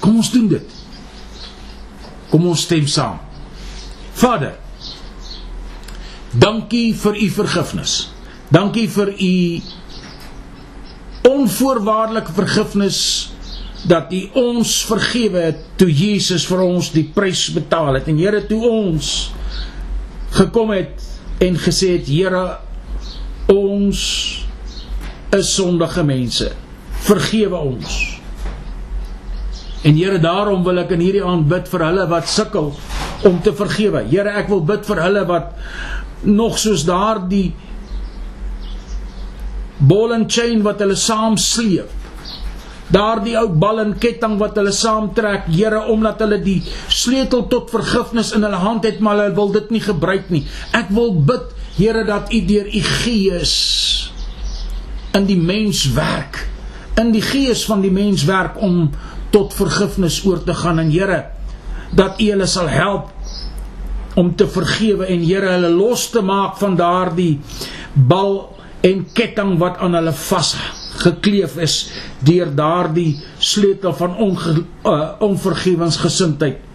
Kom 0.00 0.16
ons 0.22 0.30
doen 0.32 0.48
dit. 0.48 0.76
Kom 2.30 2.46
ons 2.48 2.62
stem 2.64 2.86
saam. 2.88 3.20
Vader, 4.16 4.54
dankie 6.32 6.94
vir 6.96 7.18
u 7.20 7.28
vergifnis. 7.36 7.98
Dankie 8.54 8.86
vir 8.88 9.12
u 9.12 9.34
onvoorwaardelike 11.26 12.32
vergifnis 12.32 13.00
dat 13.86 14.12
u 14.12 14.22
ons 14.32 14.72
vergewe 14.88 15.42
het 15.50 15.62
toe 15.78 15.90
Jesus 15.92 16.46
vir 16.48 16.62
ons 16.64 16.90
die 16.94 17.06
prys 17.14 17.46
betaal 17.54 18.00
het. 18.00 18.08
En 18.10 18.18
Here, 18.18 18.42
toe 18.46 18.62
ons 18.68 19.12
gekom 20.36 20.72
het 20.74 21.02
en 21.42 21.58
gesê 21.60 21.96
het, 21.98 22.10
Here, 22.10 22.58
ons 23.52 24.00
is 25.36 25.50
sondige 25.54 26.02
mense 26.06 26.50
vergewe 27.06 27.58
ons. 27.58 27.96
En 29.86 29.94
Here, 29.94 30.18
daarom 30.18 30.64
wil 30.66 30.82
ek 30.82 30.96
in 30.96 31.04
hierdie 31.04 31.24
aand 31.24 31.46
bid 31.50 31.68
vir 31.70 31.86
hulle 31.86 32.06
wat 32.10 32.30
sukkel 32.30 32.72
om 33.26 33.38
te 33.42 33.52
vergewe. 33.54 34.02
Here, 34.10 34.32
ek 34.40 34.50
wil 34.50 34.64
bid 34.66 34.86
vir 34.88 35.02
hulle 35.04 35.22
wat 35.28 35.54
nog 36.26 36.58
soos 36.58 36.82
daardie 36.88 37.52
ball 39.78 40.14
and 40.16 40.30
chain 40.32 40.62
wat 40.66 40.80
hulle 40.80 40.96
saam 40.96 41.36
sleep. 41.40 41.92
Daardie 42.92 43.34
ou 43.40 43.48
bal 43.50 43.82
en 43.82 43.94
ketting 43.98 44.36
wat 44.38 44.56
hulle 44.60 44.72
saamtrek, 44.72 45.48
Here, 45.50 45.82
omdat 45.90 46.20
hulle 46.22 46.38
die 46.42 46.60
sleutel 46.88 47.48
tot 47.50 47.72
vergifnis 47.74 48.30
in 48.36 48.46
hulle 48.46 48.60
hand 48.62 48.86
het, 48.86 49.00
maar 49.02 49.18
hulle 49.18 49.34
wil 49.34 49.50
dit 49.56 49.72
nie 49.74 49.82
gebruik 49.82 50.30
nie. 50.30 50.44
Ek 50.76 50.92
wil 50.94 51.16
bid, 51.18 51.50
Here, 51.76 52.06
dat 52.06 52.30
U 52.32 52.42
deur 52.46 52.70
U 52.70 52.82
Gees 53.02 53.56
in 55.16 55.26
die 55.26 55.40
mens 55.40 55.86
werk 55.96 56.46
in 57.00 57.12
die 57.12 57.24
gees 57.24 57.64
van 57.68 57.82
die 57.84 57.92
mens 57.92 58.24
werk 58.28 58.56
om 58.62 58.88
tot 59.34 59.54
vergifnis 59.56 60.22
oor 60.24 60.40
te 60.44 60.54
gaan 60.56 60.80
en 60.80 60.90
Here 60.92 61.26
dat 61.96 62.20
U 62.20 62.30
hulle 62.30 62.48
sal 62.48 62.70
help 62.72 63.12
om 64.16 64.32
te 64.36 64.48
vergewe 64.48 65.08
en 65.12 65.24
Here 65.24 65.52
hulle 65.56 65.72
los 65.76 66.08
te 66.10 66.22
maak 66.24 66.56
van 66.60 66.76
daardie 66.78 67.36
bal 67.92 68.55
en 68.84 69.06
ketting 69.16 69.56
wat 69.58 69.80
aan 69.80 69.94
hulle 69.94 70.12
vas 70.12 70.56
gekleef 71.02 71.56
is 71.60 71.90
deur 72.24 72.48
daardie 72.56 73.16
sleutel 73.38 73.92
van 73.96 74.16
onge, 74.16 74.62
uh, 74.84 75.12
onvergewensgesindheid 75.20 76.66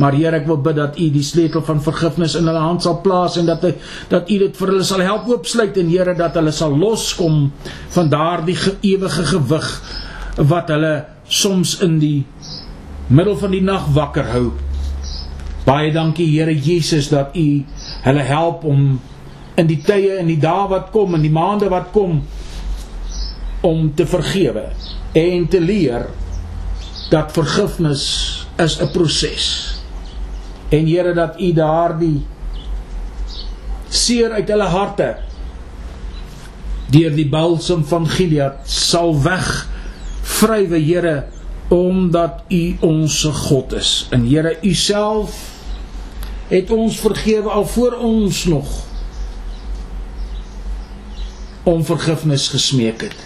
Maar 0.00 0.14
Here, 0.16 0.38
ek 0.40 0.46
wil 0.48 0.60
bid 0.64 0.78
dat 0.78 0.96
U 1.00 1.08
die 1.12 1.24
sleutel 1.24 1.64
van 1.66 1.82
vergifnis 1.84 2.36
in 2.38 2.48
hulle 2.48 2.62
hand 2.62 2.84
sal 2.84 3.00
plaas 3.04 3.36
en 3.40 3.48
dat 3.48 3.64
hy, 3.66 3.74
dat 4.08 4.30
U 4.30 4.38
dit 4.40 4.56
vir 4.56 4.72
hulle 4.72 4.86
sal 4.88 5.04
help 5.04 5.28
oopsluit 5.28 5.76
en 5.80 5.90
Here 5.92 6.14
dat 6.16 6.38
hulle 6.40 6.52
sal 6.56 6.72
loskom 6.78 7.50
van 7.96 8.12
daardie 8.12 8.56
ge 8.56 8.76
ewige 8.94 9.26
gewig 9.34 9.70
wat 10.48 10.72
hulle 10.72 10.94
soms 11.28 11.76
in 11.84 11.98
die 12.00 12.22
middel 13.12 13.36
van 13.36 13.52
die 13.52 13.64
nag 13.64 13.90
wakker 13.92 14.32
hou. 14.32 14.46
Baie 15.66 15.92
dankie 15.92 16.30
Here 16.32 16.54
Jesus 16.56 17.10
dat 17.12 17.36
U 17.36 17.46
hulle 18.06 18.28
help 18.32 18.64
om 18.64 18.94
in 19.60 19.68
die 19.68 19.80
tye 19.84 20.18
en 20.18 20.30
die 20.30 20.40
dae 20.40 20.68
wat 20.70 20.90
kom 20.94 21.14
en 21.14 21.24
die 21.24 21.32
maande 21.32 21.68
wat 21.72 21.90
kom 21.92 22.22
om 23.62 23.90
te 23.94 24.06
vergewe 24.08 24.70
en 25.18 25.48
te 25.48 25.60
leer 25.60 26.08
dat 27.12 27.34
vergifnis 27.36 28.04
is 28.58 28.80
'n 28.80 28.90
proses 28.92 29.48
en 30.70 30.86
Here 30.86 31.14
dat 31.14 31.40
U 31.40 31.52
daardie 31.52 32.22
seer 33.88 34.32
uit 34.32 34.48
hulle 34.48 34.68
harte 34.72 35.16
deur 36.92 37.14
die 37.16 37.28
balsem 37.28 37.84
van 37.84 38.08
Gilead 38.08 38.64
sal 38.68 39.14
weg 39.22 39.68
vrywe 40.22 40.80
Here 40.80 41.24
omdat 41.72 42.42
U 42.52 42.76
ons 42.84 43.22
God 43.24 43.72
is. 43.72 44.06
En 44.12 44.26
Here 44.28 44.58
U 44.60 44.74
self 44.74 45.36
het 46.48 46.70
ons 46.70 46.98
vergewe 47.00 47.48
al 47.48 47.64
voor 47.64 47.92
ons 47.92 48.44
nog 48.44 48.91
om 51.64 51.84
vergifnis 51.84 52.48
gesmeek 52.48 53.02
het. 53.06 53.18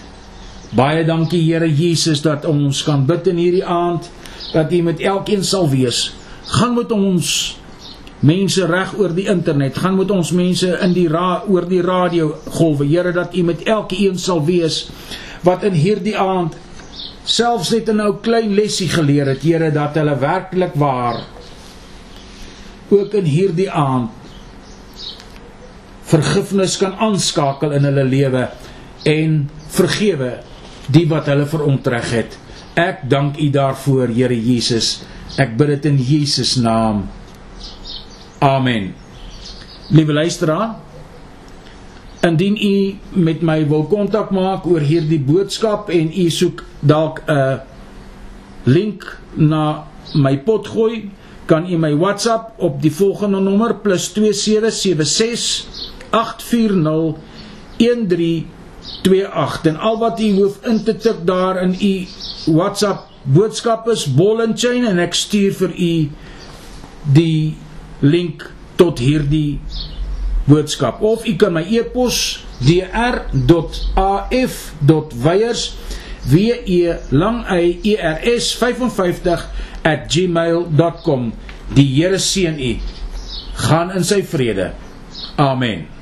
Baie 0.76 1.04
dankie 1.04 1.40
Here 1.40 1.68
Jesus 1.68 2.20
dat 2.22 2.44
ons 2.44 2.82
kan 2.84 3.06
bid 3.06 3.26
in 3.30 3.38
hierdie 3.40 3.64
aand 3.64 4.10
dat 4.52 4.72
U 4.72 4.82
met 4.82 5.00
elkeen 5.00 5.44
sal 5.44 5.68
wees 5.70 6.10
gaan 6.46 6.74
met 6.76 6.92
ons 6.92 7.30
mense 8.26 8.66
reg 8.66 8.94
oor 8.98 9.12
die 9.14 9.26
internet, 9.28 9.78
gaan 9.78 9.96
met 9.98 10.10
ons 10.10 10.30
mense 10.36 10.68
in 10.82 10.92
die 10.96 11.08
ra 11.10 11.42
oor 11.50 11.66
die 11.68 11.82
radio 11.84 12.32
golwe. 12.54 12.86
Here 12.86 13.12
dat 13.12 13.34
U 13.34 13.42
met 13.46 13.62
elkeen 13.66 14.18
sal 14.18 14.44
wees 14.46 14.86
wat 15.46 15.66
in 15.66 15.76
hierdie 15.76 16.16
aand 16.18 16.56
selfs 17.26 17.70
net 17.74 17.88
'n 17.88 17.96
nou 17.96 18.16
klein 18.22 18.54
lesie 18.54 18.88
geleer 18.88 19.26
het, 19.26 19.42
Here 19.42 19.70
dat 19.72 19.94
hulle 19.94 20.18
werklik 20.18 20.74
waar 20.74 21.24
ook 22.88 23.14
in 23.14 23.24
hierdie 23.24 23.70
aand 23.70 24.10
vergifnis 26.06 26.76
kan 26.78 26.94
aanskakel 27.02 27.74
in 27.76 27.86
hulle 27.88 28.06
lewe 28.06 28.46
en 29.06 29.38
vergewe 29.74 30.36
die 30.92 31.06
wat 31.10 31.26
hulle 31.30 31.46
verontreg 31.50 32.12
het. 32.14 32.38
Ek 32.76 33.06
dank 33.10 33.40
U 33.40 33.48
daarvoor, 33.50 34.12
Here 34.14 34.36
Jesus. 34.36 35.00
Ek 35.40 35.56
bid 35.58 35.74
dit 35.74 35.88
in 35.90 35.98
Jesus 35.98 36.54
naam. 36.60 37.06
Amen. 38.38 38.92
Liewe 39.90 40.12
luisteraar, 40.12 40.76
indien 42.26 42.56
u 42.56 42.96
met 43.22 43.42
my 43.42 43.68
wil 43.68 43.84
kontak 43.90 44.30
maak 44.34 44.66
oor 44.66 44.80
hierdie 44.80 45.20
boodskap 45.22 45.90
en 45.94 46.10
u 46.10 46.30
soek 46.30 46.64
dalk 46.80 47.22
'n 47.26 47.60
link 48.64 49.20
na 49.34 49.84
my 50.14 50.38
pot 50.38 50.66
gooi, 50.66 51.10
kan 51.46 51.66
u 51.70 51.78
my 51.78 51.94
WhatsApp 51.94 52.52
op 52.58 52.82
die 52.82 52.92
volgende 52.92 53.40
nommer 53.40 53.76
+2776 53.82 55.85
840 56.16 57.14
1328 57.76 59.66
en 59.72 59.76
al 59.76 59.98
wat 59.98 60.20
u 60.20 60.32
hoef 60.38 60.56
in 60.64 60.82
te 60.84 60.96
tik 60.96 61.18
daar 61.28 61.62
in 61.62 61.76
u 61.80 62.06
WhatsApp 62.56 63.00
boodskap 63.26 63.88
is 63.88 64.06
ball 64.06 64.40
and 64.40 64.58
chain 64.58 64.86
en 64.86 64.98
ek 65.02 65.14
stuur 65.18 65.52
vir 65.58 65.72
u 65.74 66.08
die 67.16 67.56
link 68.00 68.50
tot 68.76 68.98
hierdie 69.02 69.60
boodskap. 70.46 71.02
Of 71.02 71.26
u 71.26 71.36
kan 71.40 71.52
my 71.56 71.64
e-pos 71.66 72.44
dr.af.weyers 72.62 73.74
w 76.26 76.36
e 76.66 76.94
lang 77.10 77.44
y 77.50 77.78
e 77.92 77.96
r 77.98 78.18
s 78.36 78.54
55 78.54 79.46
@gmail.com 79.82 81.32
die 81.74 81.88
Here 81.94 82.18
seën 82.18 82.58
u. 82.58 82.78
Gaan 83.66 83.90
in 83.94 84.04
sy 84.04 84.22
vrede. 84.22 84.72
Amen 85.36 85.86